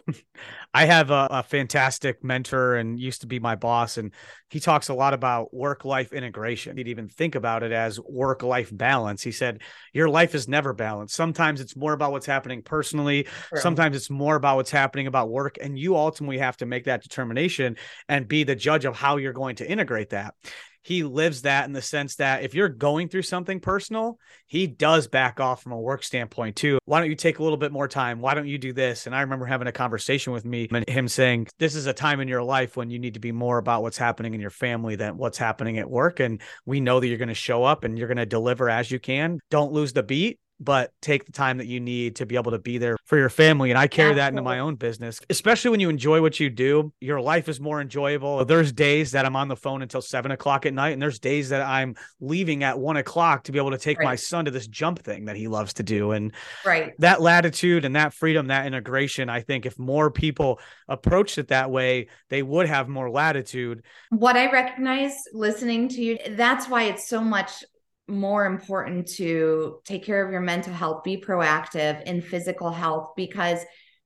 I 0.74 0.86
have 0.86 1.10
a, 1.10 1.28
a, 1.30 1.42
fantastic 1.42 2.24
mentor 2.24 2.76
and 2.76 2.98
used 2.98 3.20
to 3.20 3.26
be 3.26 3.38
my 3.38 3.56
boss, 3.56 3.98
and 3.98 4.12
he 4.50 4.60
talks 4.60 4.88
a 4.88 4.94
lot 4.94 5.14
about 5.14 5.52
work 5.52 5.84
life 5.84 6.12
integration. 6.12 6.76
He'd 6.76 6.88
even 6.88 7.08
think 7.08 7.34
about 7.34 7.62
it 7.62 7.72
as 7.72 8.00
work 8.00 8.42
life 8.42 8.70
balance. 8.72 9.22
He 9.22 9.32
said, 9.32 9.60
Your 9.92 10.08
life 10.08 10.34
is 10.34 10.48
never 10.48 10.72
balanced. 10.72 11.14
Sometimes 11.14 11.60
it's 11.60 11.76
more 11.76 11.92
about 11.92 12.12
what's 12.12 12.26
happening 12.26 12.62
personally, 12.62 13.24
True. 13.24 13.60
sometimes 13.60 13.96
it's 13.96 14.10
more 14.10 14.36
about 14.36 14.56
what's 14.56 14.70
happening 14.70 15.06
about 15.06 15.30
work. 15.30 15.56
And 15.60 15.78
you 15.78 15.96
ultimately 15.96 16.38
have 16.38 16.56
to 16.58 16.66
make 16.66 16.84
that 16.84 17.02
determination 17.02 17.76
and 18.08 18.28
be 18.28 18.44
the 18.44 18.56
judge 18.56 18.84
of 18.84 18.96
how 18.96 19.18
you're 19.18 19.32
going 19.32 19.56
to 19.56 19.70
integrate 19.70 20.10
that 20.10 20.34
he 20.82 21.04
lives 21.04 21.42
that 21.42 21.66
in 21.66 21.72
the 21.72 21.82
sense 21.82 22.16
that 22.16 22.42
if 22.42 22.54
you're 22.54 22.68
going 22.68 23.08
through 23.08 23.22
something 23.22 23.60
personal, 23.60 24.18
he 24.46 24.66
does 24.66 25.06
back 25.06 25.40
off 25.40 25.62
from 25.62 25.72
a 25.72 25.80
work 25.80 26.02
standpoint 26.02 26.56
too. 26.56 26.78
Why 26.84 27.00
don't 27.00 27.08
you 27.08 27.16
take 27.16 27.38
a 27.38 27.42
little 27.42 27.56
bit 27.56 27.72
more 27.72 27.88
time? 27.88 28.20
Why 28.20 28.34
don't 28.34 28.48
you 28.48 28.58
do 28.58 28.72
this? 28.72 29.06
And 29.06 29.14
I 29.14 29.20
remember 29.20 29.46
having 29.46 29.68
a 29.68 29.72
conversation 29.72 30.32
with 30.32 30.44
me 30.44 30.68
and 30.70 30.88
him 30.88 31.08
saying, 31.08 31.48
This 31.58 31.74
is 31.74 31.86
a 31.86 31.92
time 31.92 32.20
in 32.20 32.28
your 32.28 32.42
life 32.42 32.76
when 32.76 32.90
you 32.90 32.98
need 32.98 33.14
to 33.14 33.20
be 33.20 33.32
more 33.32 33.58
about 33.58 33.82
what's 33.82 33.98
happening 33.98 34.34
in 34.34 34.40
your 34.40 34.50
family 34.50 34.96
than 34.96 35.16
what's 35.16 35.38
happening 35.38 35.78
at 35.78 35.88
work. 35.88 36.20
And 36.20 36.40
we 36.66 36.80
know 36.80 37.00
that 37.00 37.06
you're 37.06 37.18
going 37.18 37.28
to 37.28 37.34
show 37.34 37.64
up 37.64 37.84
and 37.84 37.98
you're 37.98 38.08
going 38.08 38.16
to 38.18 38.26
deliver 38.26 38.68
as 38.68 38.90
you 38.90 38.98
can. 38.98 39.38
Don't 39.50 39.72
lose 39.72 39.92
the 39.92 40.02
beat 40.02 40.40
but 40.62 40.92
take 41.00 41.24
the 41.24 41.32
time 41.32 41.58
that 41.58 41.66
you 41.66 41.80
need 41.80 42.16
to 42.16 42.26
be 42.26 42.36
able 42.36 42.52
to 42.52 42.58
be 42.58 42.78
there 42.78 42.96
for 43.04 43.18
your 43.18 43.28
family. 43.28 43.70
And 43.70 43.78
I 43.78 43.86
carry 43.86 44.10
Absolutely. 44.10 44.20
that 44.20 44.28
into 44.28 44.42
my 44.42 44.58
own 44.60 44.76
business, 44.76 45.20
especially 45.28 45.70
when 45.70 45.80
you 45.80 45.88
enjoy 45.88 46.20
what 46.20 46.38
you 46.38 46.50
do. 46.50 46.92
Your 47.00 47.20
life 47.20 47.48
is 47.48 47.60
more 47.60 47.80
enjoyable. 47.80 48.44
There's 48.44 48.72
days 48.72 49.12
that 49.12 49.26
I'm 49.26 49.36
on 49.36 49.48
the 49.48 49.56
phone 49.56 49.82
until 49.82 50.02
seven 50.02 50.30
o'clock 50.30 50.66
at 50.66 50.74
night, 50.74 50.90
and 50.90 51.02
there's 51.02 51.18
days 51.18 51.48
that 51.48 51.62
I'm 51.62 51.96
leaving 52.20 52.62
at 52.62 52.78
one 52.78 52.96
o'clock 52.96 53.44
to 53.44 53.52
be 53.52 53.58
able 53.58 53.72
to 53.72 53.78
take 53.78 53.98
right. 53.98 54.04
my 54.04 54.16
son 54.16 54.44
to 54.44 54.50
this 54.50 54.66
jump 54.66 55.00
thing 55.00 55.26
that 55.26 55.36
he 55.36 55.48
loves 55.48 55.74
to 55.74 55.82
do. 55.82 56.12
And 56.12 56.32
right 56.64 56.92
that 56.98 57.20
latitude 57.20 57.84
and 57.84 57.96
that 57.96 58.14
freedom, 58.14 58.48
that 58.48 58.66
integration, 58.66 59.28
I 59.28 59.40
think 59.40 59.66
if 59.66 59.78
more 59.78 60.10
people 60.10 60.60
approached 60.88 61.38
it 61.38 61.48
that 61.48 61.70
way, 61.70 62.08
they 62.28 62.42
would 62.42 62.68
have 62.68 62.88
more 62.88 63.10
latitude. 63.10 63.82
What 64.10 64.36
I 64.36 64.50
recognize 64.50 65.14
listening 65.32 65.88
to 65.90 66.02
you, 66.02 66.18
that's 66.30 66.68
why 66.68 66.84
it's 66.84 67.08
so 67.08 67.20
much 67.20 67.64
more 68.12 68.46
important 68.46 69.08
to 69.08 69.80
take 69.84 70.04
care 70.04 70.24
of 70.24 70.30
your 70.30 70.40
mental 70.40 70.72
health, 70.72 71.02
be 71.02 71.16
proactive 71.16 72.02
in 72.04 72.20
physical 72.20 72.70
health 72.70 73.12
because 73.16 73.58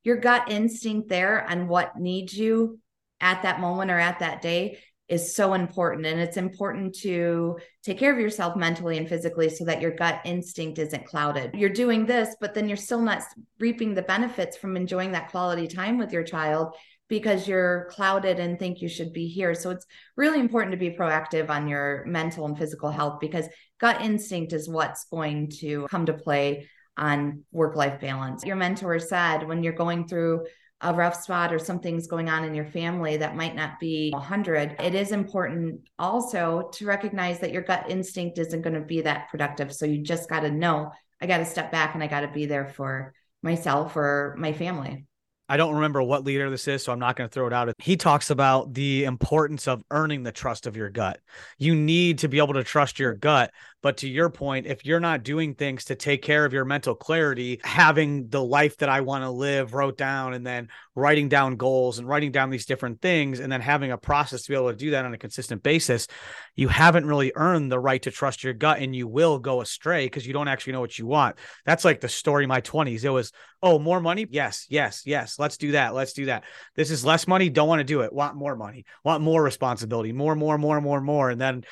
your 0.04 0.16
gut 0.16 0.50
instinct 0.50 1.08
there 1.08 1.44
and 1.48 1.68
what 1.68 1.98
needs 1.98 2.32
you 2.32 2.78
at 3.20 3.42
that 3.42 3.60
moment 3.60 3.90
or 3.90 3.98
at 3.98 4.20
that 4.20 4.40
day 4.40 4.78
is 5.08 5.34
so 5.34 5.54
important. 5.54 6.06
And 6.06 6.20
it's 6.20 6.36
important 6.36 6.94
to 7.00 7.58
take 7.84 7.98
care 7.98 8.12
of 8.12 8.18
yourself 8.18 8.56
mentally 8.56 8.98
and 8.98 9.08
physically 9.08 9.48
so 9.48 9.64
that 9.64 9.80
your 9.80 9.92
gut 9.92 10.20
instinct 10.24 10.78
isn't 10.78 11.06
clouded. 11.06 11.52
You're 11.54 11.70
doing 11.70 12.06
this, 12.06 12.34
but 12.40 12.54
then 12.54 12.68
you're 12.68 12.76
still 12.76 13.00
not 13.00 13.22
reaping 13.58 13.94
the 13.94 14.02
benefits 14.02 14.56
from 14.56 14.76
enjoying 14.76 15.12
that 15.12 15.30
quality 15.30 15.68
time 15.68 15.98
with 15.98 16.12
your 16.12 16.24
child 16.24 16.74
because 17.08 17.46
you're 17.46 17.88
clouded 17.90 18.38
and 18.38 18.58
think 18.58 18.80
you 18.80 18.88
should 18.88 19.12
be 19.12 19.28
here. 19.28 19.54
So 19.54 19.70
it's 19.70 19.86
really 20.16 20.40
important 20.40 20.72
to 20.72 20.78
be 20.78 20.90
proactive 20.90 21.50
on 21.50 21.68
your 21.68 22.04
mental 22.06 22.46
and 22.46 22.58
physical 22.58 22.90
health 22.90 23.18
because 23.20 23.48
gut 23.78 24.00
instinct 24.02 24.52
is 24.52 24.68
what's 24.68 25.04
going 25.04 25.50
to 25.60 25.86
come 25.88 26.06
to 26.06 26.14
play 26.14 26.68
on 26.96 27.44
work 27.52 27.76
life 27.76 28.00
balance. 28.00 28.44
Your 28.44 28.56
mentor 28.56 28.98
said 28.98 29.46
when 29.46 29.62
you're 29.62 29.72
going 29.72 30.08
through 30.08 30.46
a 30.82 30.92
rough 30.92 31.22
spot 31.22 31.52
or 31.52 31.58
something's 31.58 32.06
going 32.06 32.28
on 32.28 32.44
in 32.44 32.54
your 32.54 32.66
family 32.66 33.16
that 33.16 33.34
might 33.34 33.56
not 33.56 33.80
be 33.80 34.10
100 34.10 34.76
it 34.78 34.94
is 34.94 35.10
important 35.10 35.80
also 35.98 36.68
to 36.70 36.84
recognize 36.84 37.40
that 37.40 37.50
your 37.50 37.62
gut 37.62 37.86
instinct 37.88 38.38
isn't 38.38 38.60
going 38.60 38.74
to 38.74 38.82
be 38.82 39.00
that 39.00 39.30
productive 39.30 39.72
so 39.72 39.86
you 39.86 40.02
just 40.02 40.28
got 40.28 40.40
to 40.40 40.50
know 40.50 40.90
i 41.22 41.26
got 41.26 41.38
to 41.38 41.46
step 41.46 41.72
back 41.72 41.94
and 41.94 42.02
i 42.04 42.06
got 42.06 42.20
to 42.20 42.28
be 42.28 42.44
there 42.44 42.68
for 42.68 43.14
myself 43.42 43.96
or 43.96 44.36
my 44.38 44.52
family 44.52 45.06
I 45.48 45.56
don't 45.56 45.74
remember 45.74 46.02
what 46.02 46.24
leader 46.24 46.50
this 46.50 46.66
is, 46.66 46.82
so 46.82 46.92
I'm 46.92 46.98
not 46.98 47.16
going 47.16 47.28
to 47.28 47.32
throw 47.32 47.46
it 47.46 47.52
out. 47.52 47.72
He 47.78 47.96
talks 47.96 48.30
about 48.30 48.74
the 48.74 49.04
importance 49.04 49.68
of 49.68 49.82
earning 49.90 50.24
the 50.24 50.32
trust 50.32 50.66
of 50.66 50.76
your 50.76 50.90
gut. 50.90 51.20
You 51.58 51.74
need 51.74 52.18
to 52.18 52.28
be 52.28 52.38
able 52.38 52.54
to 52.54 52.64
trust 52.64 52.98
your 52.98 53.14
gut 53.14 53.52
but 53.86 53.98
to 53.98 54.08
your 54.08 54.30
point, 54.30 54.66
if 54.66 54.84
you're 54.84 54.98
not 54.98 55.22
doing 55.22 55.54
things 55.54 55.84
to 55.84 55.94
take 55.94 56.20
care 56.20 56.44
of 56.44 56.52
your 56.52 56.64
mental 56.64 56.96
clarity, 56.96 57.60
having 57.62 58.28
the 58.30 58.42
life 58.42 58.76
that 58.78 58.88
I 58.88 59.02
want 59.02 59.22
to 59.22 59.30
live 59.30 59.74
wrote 59.74 59.96
down 59.96 60.34
and 60.34 60.44
then 60.44 60.70
writing 60.96 61.28
down 61.28 61.54
goals 61.54 62.00
and 62.00 62.08
writing 62.08 62.32
down 62.32 62.50
these 62.50 62.66
different 62.66 63.00
things 63.00 63.38
and 63.38 63.52
then 63.52 63.60
having 63.60 63.92
a 63.92 63.96
process 63.96 64.42
to 64.42 64.48
be 64.48 64.56
able 64.56 64.72
to 64.72 64.76
do 64.76 64.90
that 64.90 65.04
on 65.04 65.14
a 65.14 65.18
consistent 65.18 65.62
basis, 65.62 66.08
you 66.56 66.66
haven't 66.66 67.06
really 67.06 67.30
earned 67.36 67.70
the 67.70 67.78
right 67.78 68.02
to 68.02 68.10
trust 68.10 68.42
your 68.42 68.54
gut 68.54 68.80
and 68.80 68.96
you 68.96 69.06
will 69.06 69.38
go 69.38 69.60
astray 69.60 70.06
because 70.06 70.26
you 70.26 70.32
don't 70.32 70.48
actually 70.48 70.72
know 70.72 70.80
what 70.80 70.98
you 70.98 71.06
want. 71.06 71.36
That's 71.64 71.84
like 71.84 72.00
the 72.00 72.08
story 72.08 72.44
my 72.44 72.62
20s. 72.62 73.04
It 73.04 73.10
was, 73.10 73.30
oh, 73.62 73.78
more 73.78 74.00
money? 74.00 74.26
Yes, 74.28 74.66
yes, 74.68 75.02
yes. 75.06 75.38
Let's 75.38 75.58
do 75.58 75.70
that. 75.70 75.94
Let's 75.94 76.12
do 76.12 76.24
that. 76.24 76.42
This 76.74 76.90
is 76.90 77.04
less 77.04 77.28
money. 77.28 77.50
Don't 77.50 77.68
want 77.68 77.78
to 77.78 77.84
do 77.84 78.00
it. 78.00 78.12
Want 78.12 78.34
more 78.34 78.56
money. 78.56 78.84
Want 79.04 79.22
more 79.22 79.44
responsibility. 79.44 80.10
More, 80.10 80.34
more, 80.34 80.58
more, 80.58 80.80
more, 80.80 81.00
more. 81.00 81.30
And 81.30 81.40
then 81.40 81.62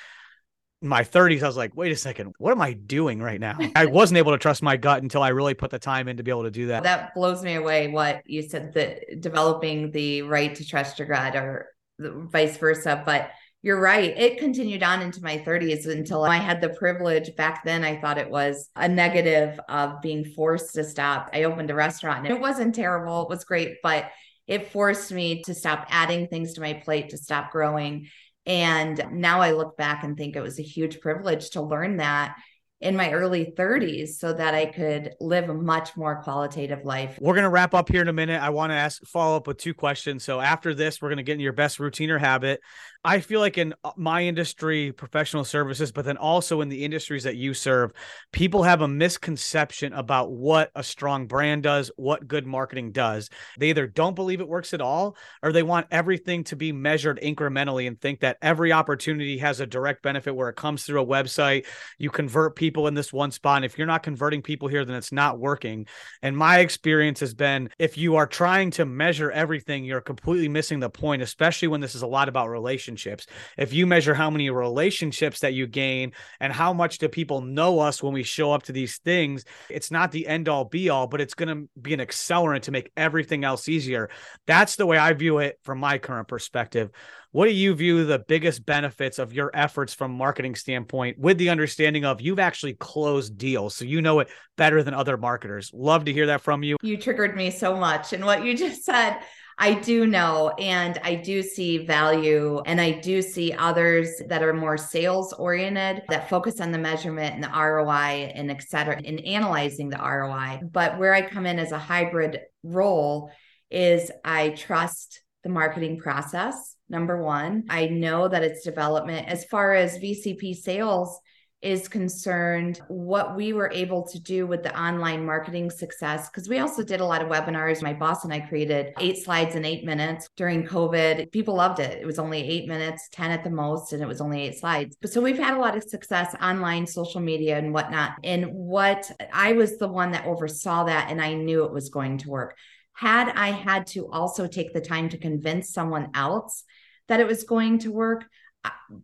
my 0.85 1.03
30s, 1.03 1.43
I 1.43 1.47
was 1.47 1.57
like, 1.57 1.75
wait 1.75 1.93
a 1.93 1.97
second, 1.97 2.35
what 2.39 2.53
am 2.53 2.61
I 2.61 2.75
doing 2.75 3.21
right 3.21 3.41
now? 3.41 3.59
I 3.75 3.87
wasn't 3.87 4.19
able 4.19 4.33
to 4.33 4.39
trust 4.39 4.63
my 4.63 4.77
gut 4.77 5.03
until 5.03 5.23
I 5.23 5.29
really 5.29 5.55
put 5.55 5.71
the 5.71 5.79
time 5.79 6.09
in 6.09 6.19
to 6.19 6.23
be 6.23 6.31
able 6.31 6.45
to 6.45 6.51
do 6.51 6.67
that. 6.69 6.83
That 6.83 7.15
blows 7.15 7.43
me 7.43 7.55
away. 7.55 7.89
What 7.89 8.23
you 8.27 8.43
said 8.43 8.75
that 8.75 9.21
developing 9.21 9.91
the 9.91 10.23
right 10.23 10.55
to 10.55 10.67
trust 10.67 10.99
your 10.99 11.09
gut 11.09 11.35
or 11.37 11.69
vice 11.99 12.57
versa. 12.59 13.03
But 13.05 13.31
you're 13.63 13.81
right. 13.81 14.15
It 14.19 14.39
continued 14.39 14.83
on 14.83 15.01
into 15.01 15.23
my 15.23 15.39
30s 15.39 15.87
until 15.87 16.23
I 16.23 16.37
had 16.37 16.61
the 16.61 16.69
privilege. 16.69 17.35
Back 17.35 17.65
then, 17.65 17.83
I 17.83 17.99
thought 17.99 18.19
it 18.19 18.29
was 18.29 18.69
a 18.77 18.87
negative 18.87 19.59
of 19.71 20.03
being 20.03 20.25
forced 20.25 20.75
to 20.75 20.85
stop. 20.85 21.31
I 21.33 21.45
opened 21.45 21.71
a 21.71 21.75
restaurant 21.75 22.27
and 22.27 22.37
it 22.37 22.41
wasn't 22.41 22.75
terrible. 22.75 23.23
It 23.23 23.31
was 23.31 23.45
great, 23.45 23.77
but 23.83 24.11
it 24.47 24.71
forced 24.71 25.11
me 25.13 25.43
to 25.45 25.55
stop 25.55 25.87
adding 25.89 26.29
things 26.29 26.53
to 26.53 26.61
my 26.61 26.75
plate, 26.75 27.09
to 27.11 27.17
stop 27.17 27.51
growing. 27.53 28.09
And 28.47 29.05
now 29.13 29.41
I 29.41 29.53
look 29.53 29.77
back 29.77 30.05
and 30.05 30.17
think 30.17 30.37
it 30.37 30.43
was 30.43 30.59
a 30.59 30.63
huge 30.63 31.01
privilege 31.01 31.51
to 31.51 31.63
learn 31.63 31.97
that 31.99 32.37
in 32.81 32.97
my 32.97 33.13
early 33.13 33.55
30s 33.57 34.19
so 34.19 34.33
that 34.35 34.55
I 34.55 34.67
could 34.67 35.15
live 35.19 35.49
a 35.49 35.55
much 35.55 35.97
more 35.97 36.23
qualitative 36.23 36.85
life. 36.85 37.19
We're 37.19 37.33
going 37.33 37.45
to 37.45 37.51
wrap 37.51 37.73
up 37.73 37.89
here 37.89 38.03
in 38.03 38.09
a 38.09 38.13
minute. 38.13 38.43
I 38.43 38.51
want 38.51 38.73
to 38.73 38.77
ask 38.77 39.03
follow 39.07 39.37
up 39.37 39.47
with 39.47 39.57
two 39.57 39.73
questions. 39.73 40.23
So 40.23 40.39
after 40.39 40.75
this, 40.75 41.01
we're 41.01 41.09
going 41.09 41.17
to 41.17 41.23
get 41.23 41.33
into 41.33 41.45
your 41.45 41.55
best 41.55 41.81
routine 41.81 42.11
or 42.11 42.19
habit. 42.19 42.61
I 43.07 43.21
feel 43.21 43.41
like 43.41 43.59
in 43.59 43.75
uh, 43.85 43.91
my 43.97 44.23
industry, 44.23 44.91
professional 44.91 45.45
services, 45.45 45.93
but 45.93 46.07
then 46.07 46.17
also 46.17 46.63
in 46.63 46.71
the 46.71 46.87
industries 46.87 47.25
that 47.25 47.37
you 47.37 47.53
serve, 47.53 47.93
people 48.33 48.63
have 48.63 48.81
a 48.81 48.89
misconception 48.89 49.93
about 49.93 50.33
what 50.33 50.71
a 50.75 50.83
strong 50.83 51.27
brand 51.27 51.65
does, 51.65 51.91
what 51.97 52.27
good 52.27 52.47
marketing 52.47 52.93
does. 52.93 53.29
They 53.59 53.69
either 53.69 53.87
don't 53.87 54.17
believe 54.17 54.41
it 54.41 54.49
works 54.49 54.73
at 54.73 54.81
all, 54.81 55.19
or 55.43 55.53
they 55.53 55.63
want 55.63 55.89
everything 55.91 56.45
to 56.45 56.57
be 56.57 56.73
measured 56.73 57.21
incrementally 57.21 57.87
and 57.87 58.01
think 58.01 58.21
that 58.21 58.39
every 58.41 58.73
opportunity 58.73 59.37
has 59.37 59.61
a 59.61 59.67
direct 59.67 60.03
benefit 60.03 60.35
where 60.35 60.49
it 60.49 60.57
comes 60.57 60.85
through 60.85 61.03
a 61.03 61.07
website. 61.07 61.67
You 61.99 62.09
convert 62.09 62.57
people 62.57 62.87
in 62.87 62.95
this 62.95 63.13
one 63.13 63.33
spot. 63.33 63.57
And 63.57 63.65
if 63.67 63.77
you're 63.77 63.87
not 63.87 64.03
converting 64.03 64.41
people 64.41 64.69
here, 64.69 64.87
then 64.87 64.97
it's 64.97 65.13
not 65.13 65.39
working. 65.39 65.87
And 66.23 66.35
my 66.35 66.61
experience 66.61 67.21
has 67.21 67.35
been 67.35 67.69
if 67.79 67.99
you 67.99 68.17
are 68.17 68.27
trying 68.27 68.71
to 68.73 68.87
measure 68.87 69.31
everything, 69.31 69.85
you're 69.85 70.01
completely 70.01 70.49
missing 70.49 70.81
the 70.81 70.89
point, 70.89 71.21
especially 71.21 71.69
when 71.69 71.83
this 71.83 71.95
is 71.95 72.01
a 72.01 72.07
lot 72.07 72.31
about 72.31 72.49
relationships 72.49 72.94
relationships. 72.95 73.27
If 73.59 73.73
you 73.73 73.87
measure 73.87 74.15
how 74.15 74.31
many 74.31 74.51
relationships 74.51 75.41
that 75.41 75.55
you 75.55 75.67
gain 75.67 76.13
and 76.41 76.53
how 76.53 76.73
much 76.73 76.99
do 76.99 77.09
people 77.09 77.41
know 77.41 77.81
us 77.81 78.03
when 78.03 78.13
we 78.13 78.23
show 78.23 78.53
up 78.53 78.65
to 78.65 78.73
these 78.73 78.99
things, 78.99 79.45
it's 79.69 79.91
not 79.91 80.13
the 80.13 80.27
end 80.27 80.49
all 80.49 80.65
be 80.65 80.89
all, 80.89 81.07
but 81.07 81.21
it's 81.21 81.35
going 81.35 81.49
to 81.49 81.69
be 81.81 81.95
an 81.95 82.01
accelerant 82.01 82.63
to 82.63 82.71
make 82.71 82.91
everything 82.97 83.45
else 83.45 83.69
easier. 83.69 84.11
That's 84.47 84.77
the 84.77 84.87
way 84.87 84.97
I 84.97 85.13
view 85.13 85.39
it 85.39 85.59
from 85.63 85.79
my 85.79 85.99
current 85.99 86.29
perspective. 86.29 86.91
What 87.33 87.47
do 87.47 87.53
you 87.53 87.75
view 87.75 88.05
the 88.05 88.21
biggest 88.21 88.65
benefits 88.65 89.19
of 89.19 89.33
your 89.33 89.51
efforts 89.53 89.93
from 89.93 90.13
marketing 90.13 90.55
standpoint 90.55 91.19
with 91.19 91.37
the 91.37 91.51
understanding 91.51 92.05
of 92.05 92.21
you've 92.21 92.39
actually 92.39 92.75
closed 92.75 93.37
deals 93.37 93.75
so 93.75 93.85
you 93.85 94.01
know 94.01 94.21
it 94.21 94.29
better 94.57 94.85
than 94.85 94.95
other 94.95 95.17
marketers? 95.17 95.73
Love 95.75 96.05
to 96.05 96.13
hear 96.13 96.27
that 96.27 96.43
from 96.43 96.63
you. 96.63 96.77
You 96.81 96.97
triggered 96.97 97.35
me 97.35 97.51
so 97.51 97.77
much 97.77 98.13
and 98.13 98.25
what 98.25 98.45
you 98.45 98.57
just 98.57 98.85
said 98.85 99.19
I 99.59 99.75
do 99.75 100.07
know, 100.07 100.51
and 100.59 100.99
I 101.05 101.15
do 101.15 101.43
see 101.43 101.87
value, 101.87 102.61
and 102.67 102.81
I 102.81 102.93
do 102.93 103.23
see 103.23 103.53
others 103.53 104.11
that 104.29 104.43
are 104.43 104.53
more 104.53 104.77
sales 104.77 105.33
oriented 105.33 106.03
that 106.09 106.29
focus 106.29 106.61
on 106.61 106.73
the 106.73 106.79
measurement 106.79 107.35
and 107.35 107.45
the 107.45 107.49
ROI 107.49 108.33
and 108.35 108.51
et 108.51 108.63
cetera, 108.63 109.01
in 109.01 109.21
analyzing 109.21 109.89
the 109.89 109.99
ROI. 109.99 110.61
But 110.71 110.99
where 110.99 111.15
I 111.15 111.23
come 111.23 111.47
in 111.47 111.59
as 111.59 111.73
a 111.73 111.79
hybrid 111.79 112.41
role 112.63 113.31
is 113.71 114.11
I 114.25 114.51
trust 114.51 115.23
the 115.45 115.51
marketing 115.51 115.99
process. 115.99 116.75
Number 116.89 117.23
one, 117.23 117.65
I 117.69 117.87
know 117.87 118.29
that 118.29 118.43
it's 118.43 118.65
development. 118.65 119.29
As 119.29 119.45
far 119.45 119.75
as 119.75 119.99
VCP 119.99 120.55
sales, 120.55 121.19
is 121.65 121.89
concerned, 121.89 122.81
what 122.89 123.35
we 123.35 123.55
were 123.55 123.71
able 123.73 124.07
to 124.07 124.21
do 124.21 124.47
with 124.47 124.63
the 124.63 124.79
online 124.79 125.25
marketing 125.25 125.71
success, 125.71 126.29
because 126.29 126.47
we 126.47 126.59
also 126.59 126.85
did 126.85 127.01
a 127.01 127.05
lot 127.05 127.23
of 127.23 127.29
webinars. 127.29 127.83
My 127.83 127.95
boss 127.95 128.23
and 128.23 128.33
I 128.33 128.41
created 128.41 128.93
eight 129.01 129.25
slides 129.25 129.55
in 129.55 129.65
eight 129.65 129.83
minutes 129.83 130.29
during 130.37 130.67
COVID. 130.67 131.33
People 131.33 131.55
loved 131.55 131.81
it. 131.81 131.99
It 132.01 132.05
was 132.05 132.19
only 132.19 132.47
eight 132.47 132.69
minutes, 132.69 133.09
10 133.13 133.31
at 133.31 133.43
the 133.43 133.51
most, 133.51 133.95
and 133.95 134.03
it 134.03 134.07
was 134.07 134.21
only 134.21 134.43
eight 134.43 134.59
slides. 134.59 134.97
But 135.01 135.11
so 135.11 135.23
we've 135.23 135.39
had 135.39 135.57
a 135.57 135.61
lot 135.61 135.75
of 135.75 135.83
success 135.83 136.37
online, 136.43 136.87
social 136.87 137.21
media, 137.21 137.57
and 137.57 137.73
whatnot. 137.73 138.13
And 138.23 138.53
what 138.53 139.11
I 139.33 139.55
was 139.55 139.79
the 139.79 139.89
one 139.89 140.13
that 140.13 140.27
oversaw 140.27 140.85
that, 140.85 141.11
and 141.11 141.21
I 141.21 141.33
knew 141.33 141.65
it 141.65 141.73
was 141.73 141.89
going 141.89 142.19
to 142.19 142.29
work. 142.29 142.59
Had 142.93 143.31
I 143.31 143.53
had 143.53 143.87
to 143.89 144.11
also 144.11 144.47
take 144.47 144.75
the 144.75 144.81
time 144.83 145.09
to 145.09 145.19
convince 145.19 145.73
someone 145.73 146.11
else 146.15 146.65
that 147.09 147.21
it 147.21 147.27
was 147.27 147.45
going 147.45 147.79
to 147.81 147.91
work, 147.91 148.25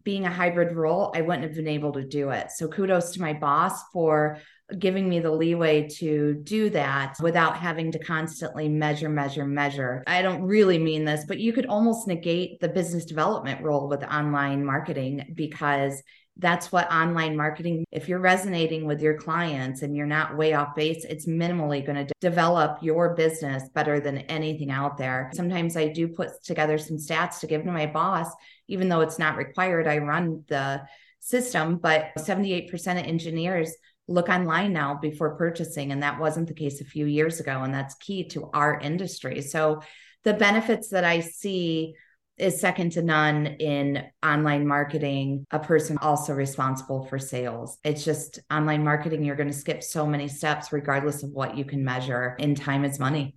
being 0.04 0.26
a 0.26 0.30
hybrid 0.30 0.74
role, 0.76 1.12
I 1.14 1.22
wouldn't 1.22 1.44
have 1.44 1.54
been 1.54 1.68
able 1.68 1.92
to 1.92 2.04
do 2.04 2.30
it. 2.30 2.50
So 2.50 2.68
kudos 2.68 3.12
to 3.12 3.20
my 3.20 3.32
boss 3.32 3.82
for 3.92 4.38
giving 4.78 5.08
me 5.08 5.18
the 5.18 5.30
leeway 5.30 5.88
to 5.88 6.34
do 6.44 6.70
that 6.70 7.16
without 7.20 7.56
having 7.56 7.90
to 7.92 7.98
constantly 7.98 8.68
measure, 8.68 9.08
measure, 9.08 9.44
measure. 9.44 10.04
I 10.06 10.22
don't 10.22 10.42
really 10.42 10.78
mean 10.78 11.04
this, 11.04 11.24
but 11.26 11.40
you 11.40 11.52
could 11.52 11.66
almost 11.66 12.06
negate 12.06 12.60
the 12.60 12.68
business 12.68 13.04
development 13.04 13.62
role 13.62 13.88
with 13.88 14.04
online 14.04 14.64
marketing 14.64 15.32
because 15.34 16.02
that's 16.36 16.72
what 16.72 16.90
online 16.90 17.36
marketing 17.36 17.84
if 17.90 18.08
you're 18.08 18.20
resonating 18.20 18.86
with 18.86 19.00
your 19.02 19.16
clients 19.16 19.82
and 19.82 19.94
you're 19.94 20.06
not 20.06 20.36
way 20.36 20.54
off 20.54 20.74
base 20.74 21.04
it's 21.04 21.26
minimally 21.26 21.84
going 21.84 21.96
to 21.96 22.04
de- 22.04 22.12
develop 22.20 22.78
your 22.82 23.14
business 23.14 23.68
better 23.74 24.00
than 24.00 24.18
anything 24.18 24.70
out 24.70 24.96
there. 24.96 25.30
Sometimes 25.34 25.76
i 25.76 25.88
do 25.88 26.08
put 26.08 26.30
together 26.44 26.78
some 26.78 26.96
stats 26.96 27.40
to 27.40 27.46
give 27.46 27.64
to 27.64 27.72
my 27.72 27.86
boss 27.86 28.30
even 28.68 28.88
though 28.88 29.00
it's 29.00 29.18
not 29.18 29.36
required 29.36 29.86
i 29.86 29.98
run 29.98 30.44
the 30.48 30.82
system 31.20 31.76
but 31.76 32.10
78% 32.16 32.72
of 32.98 33.06
engineers 33.06 33.74
look 34.10 34.28
online 34.28 34.72
now 34.72 34.94
before 34.94 35.36
purchasing 35.36 35.92
and 35.92 36.02
that 36.02 36.18
wasn't 36.18 36.48
the 36.48 36.54
case 36.54 36.80
a 36.80 36.84
few 36.84 37.06
years 37.06 37.40
ago 37.40 37.62
and 37.62 37.72
that's 37.72 37.94
key 37.94 38.24
to 38.28 38.50
our 38.52 38.78
industry. 38.80 39.40
So 39.40 39.82
the 40.24 40.34
benefits 40.34 40.88
that 40.90 41.04
i 41.04 41.20
see 41.20 41.94
is 42.40 42.60
second 42.60 42.92
to 42.92 43.02
none 43.02 43.46
in 43.46 44.04
online 44.24 44.66
marketing, 44.66 45.46
a 45.50 45.58
person 45.58 45.98
also 45.98 46.32
responsible 46.32 47.04
for 47.04 47.18
sales. 47.18 47.78
It's 47.84 48.04
just 48.04 48.40
online 48.50 48.82
marketing, 48.82 49.24
you're 49.24 49.36
going 49.36 49.50
to 49.50 49.54
skip 49.54 49.82
so 49.82 50.06
many 50.06 50.26
steps, 50.26 50.72
regardless 50.72 51.22
of 51.22 51.30
what 51.30 51.56
you 51.56 51.64
can 51.64 51.84
measure, 51.84 52.36
in 52.38 52.54
time 52.54 52.84
is 52.84 52.98
money. 52.98 53.36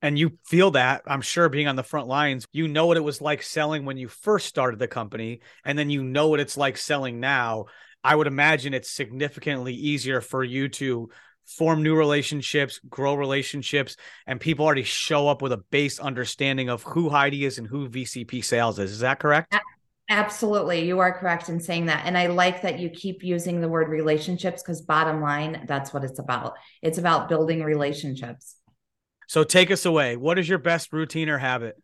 And 0.00 0.18
you 0.18 0.38
feel 0.46 0.72
that, 0.72 1.02
I'm 1.06 1.20
sure, 1.20 1.48
being 1.48 1.68
on 1.68 1.76
the 1.76 1.84
front 1.84 2.08
lines, 2.08 2.44
you 2.52 2.66
know 2.66 2.86
what 2.86 2.96
it 2.96 3.04
was 3.04 3.20
like 3.20 3.42
selling 3.42 3.84
when 3.84 3.96
you 3.96 4.08
first 4.08 4.46
started 4.46 4.80
the 4.80 4.88
company, 4.88 5.40
and 5.64 5.78
then 5.78 5.90
you 5.90 6.02
know 6.02 6.28
what 6.28 6.40
it's 6.40 6.56
like 6.56 6.76
selling 6.76 7.20
now. 7.20 7.66
I 8.02 8.16
would 8.16 8.26
imagine 8.26 8.74
it's 8.74 8.90
significantly 8.90 9.74
easier 9.74 10.20
for 10.20 10.42
you 10.42 10.68
to 10.70 11.10
form 11.46 11.82
new 11.82 11.96
relationships, 11.96 12.80
grow 12.88 13.14
relationships, 13.14 13.96
and 14.26 14.40
people 14.40 14.64
already 14.64 14.82
show 14.82 15.28
up 15.28 15.42
with 15.42 15.52
a 15.52 15.58
base 15.58 15.98
understanding 15.98 16.68
of 16.68 16.82
who 16.82 17.10
Hiedi 17.10 17.42
is 17.42 17.58
and 17.58 17.66
who 17.66 17.88
VCP 17.88 18.44
sales 18.44 18.78
is. 18.78 18.92
Is 18.92 19.00
that 19.00 19.18
correct? 19.18 19.54
Absolutely. 20.08 20.84
You 20.84 20.98
are 20.98 21.12
correct 21.18 21.48
in 21.48 21.60
saying 21.60 21.86
that. 21.86 22.04
And 22.04 22.18
I 22.18 22.26
like 22.26 22.62
that 22.62 22.78
you 22.78 22.90
keep 22.90 23.22
using 23.22 23.60
the 23.60 23.68
word 23.68 23.88
relationships 23.88 24.62
because, 24.62 24.82
bottom 24.82 25.20
line, 25.20 25.64
that's 25.66 25.94
what 25.94 26.04
it's 26.04 26.18
about. 26.18 26.54
It's 26.82 26.98
about 26.98 27.28
building 27.28 27.62
relationships. 27.62 28.56
So, 29.28 29.44
take 29.44 29.70
us 29.70 29.86
away. 29.86 30.16
What 30.16 30.38
is 30.38 30.48
your 30.48 30.58
best 30.58 30.92
routine 30.92 31.28
or 31.28 31.38
habit? 31.38 31.76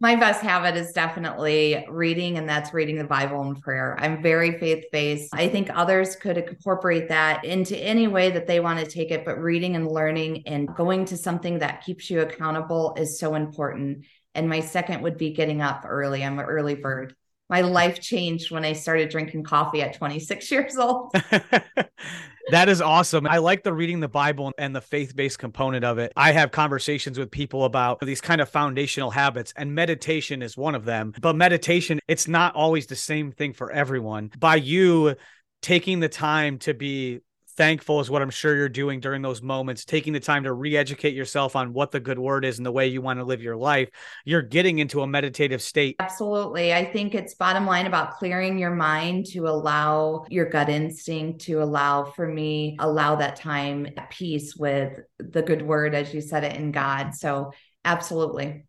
My 0.00 0.16
best 0.16 0.40
habit 0.40 0.76
is 0.76 0.92
definitely 0.92 1.84
reading, 1.88 2.36
and 2.36 2.48
that's 2.48 2.74
reading 2.74 2.98
the 2.98 3.04
Bible 3.04 3.40
and 3.42 3.60
prayer. 3.60 3.96
I'm 3.98 4.22
very 4.22 4.58
faith 4.58 4.84
based. 4.92 5.32
I 5.32 5.48
think 5.48 5.70
others 5.72 6.16
could 6.16 6.36
incorporate 6.36 7.08
that 7.08 7.44
into 7.44 7.76
any 7.76 8.08
way 8.08 8.30
that 8.30 8.46
they 8.46 8.60
want 8.60 8.80
to 8.80 8.86
take 8.86 9.10
it, 9.10 9.24
but 9.24 9.40
reading 9.40 9.76
and 9.76 9.88
learning 9.88 10.46
and 10.46 10.74
going 10.74 11.04
to 11.06 11.16
something 11.16 11.60
that 11.60 11.84
keeps 11.84 12.10
you 12.10 12.20
accountable 12.20 12.94
is 12.98 13.18
so 13.18 13.34
important. 13.34 14.04
And 14.34 14.48
my 14.48 14.60
second 14.60 15.02
would 15.02 15.16
be 15.16 15.32
getting 15.32 15.62
up 15.62 15.84
early. 15.86 16.24
I'm 16.24 16.38
an 16.38 16.44
early 16.44 16.74
bird 16.74 17.14
my 17.48 17.60
life 17.60 18.00
changed 18.00 18.50
when 18.50 18.64
I 18.64 18.72
started 18.72 19.10
drinking 19.10 19.44
coffee 19.44 19.82
at 19.82 19.94
26 19.94 20.50
years 20.50 20.76
old. 20.76 21.12
that 22.50 22.68
is 22.68 22.80
awesome. 22.80 23.26
I 23.26 23.38
like 23.38 23.62
the 23.62 23.72
reading 23.72 24.00
the 24.00 24.08
Bible 24.08 24.52
and 24.58 24.74
the 24.74 24.80
faith 24.80 25.14
based 25.14 25.38
component 25.38 25.84
of 25.84 25.98
it. 25.98 26.12
I 26.16 26.32
have 26.32 26.50
conversations 26.50 27.18
with 27.18 27.30
people 27.30 27.64
about 27.64 28.00
these 28.00 28.20
kind 28.20 28.40
of 28.40 28.48
foundational 28.48 29.10
habits, 29.10 29.52
and 29.56 29.74
meditation 29.74 30.42
is 30.42 30.56
one 30.56 30.74
of 30.74 30.84
them. 30.84 31.12
But 31.20 31.36
meditation, 31.36 32.00
it's 32.08 32.28
not 32.28 32.54
always 32.54 32.86
the 32.86 32.96
same 32.96 33.32
thing 33.32 33.52
for 33.52 33.70
everyone. 33.70 34.30
By 34.38 34.56
you 34.56 35.16
taking 35.62 36.00
the 36.00 36.08
time 36.08 36.58
to 36.58 36.74
be 36.74 37.20
thankful 37.56 38.00
is 38.00 38.10
what 38.10 38.22
I'm 38.22 38.30
sure 38.30 38.56
you're 38.56 38.68
doing 38.68 39.00
during 39.00 39.22
those 39.22 39.42
moments, 39.42 39.84
taking 39.84 40.12
the 40.12 40.20
time 40.20 40.44
to 40.44 40.52
re 40.52 40.76
educate 40.76 41.14
yourself 41.14 41.56
on 41.56 41.72
what 41.72 41.90
the 41.90 42.00
good 42.00 42.18
word 42.18 42.44
is 42.44 42.58
and 42.58 42.66
the 42.66 42.72
way 42.72 42.88
you 42.88 43.00
want 43.00 43.18
to 43.18 43.24
live 43.24 43.42
your 43.42 43.56
life. 43.56 43.90
You're 44.24 44.42
getting 44.42 44.78
into 44.78 45.02
a 45.02 45.06
meditative 45.06 45.62
state. 45.62 45.96
Absolutely. 45.98 46.74
I 46.74 46.84
think 46.84 47.14
it's 47.14 47.34
bottom 47.34 47.66
line 47.66 47.86
about 47.86 48.16
clearing 48.18 48.58
your 48.58 48.74
mind 48.74 49.26
to 49.26 49.48
allow 49.48 50.24
your 50.28 50.48
gut 50.48 50.68
instinct 50.68 51.42
to 51.42 51.62
allow, 51.62 52.04
for 52.04 52.26
me, 52.26 52.76
allow 52.80 53.16
that 53.16 53.36
time 53.36 53.88
peace 54.10 54.56
with 54.56 55.00
the 55.18 55.42
good 55.42 55.62
word, 55.62 55.94
as 55.94 56.12
you 56.12 56.20
said 56.20 56.44
it 56.44 56.56
in 56.56 56.72
God. 56.72 57.14
So, 57.14 57.52
absolutely. 57.84 58.66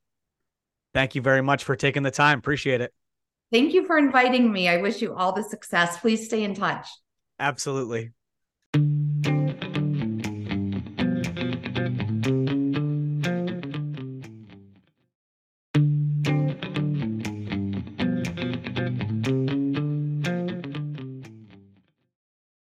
Thank 0.94 1.16
you 1.16 1.22
very 1.22 1.42
much 1.42 1.64
for 1.64 1.76
taking 1.76 2.04
the 2.04 2.12
time. 2.12 2.40
Appreciate 2.40 2.82
it. 2.82 2.94
Thank 3.52 3.74
you 3.74 3.86
for 3.86 3.98
inviting 3.98 4.52
me. 4.52 4.68
I 4.68 4.78
wish 4.78 5.02
you 5.02 5.14
all 5.14 5.32
the 5.32 5.44
success. 5.44 6.00
Please 6.00 6.26
stay 6.26 6.44
in 6.44 6.56
touch. 6.56 6.88
Absolutely. 7.40 8.12
Thank 8.76 8.88
you 9.00 9.05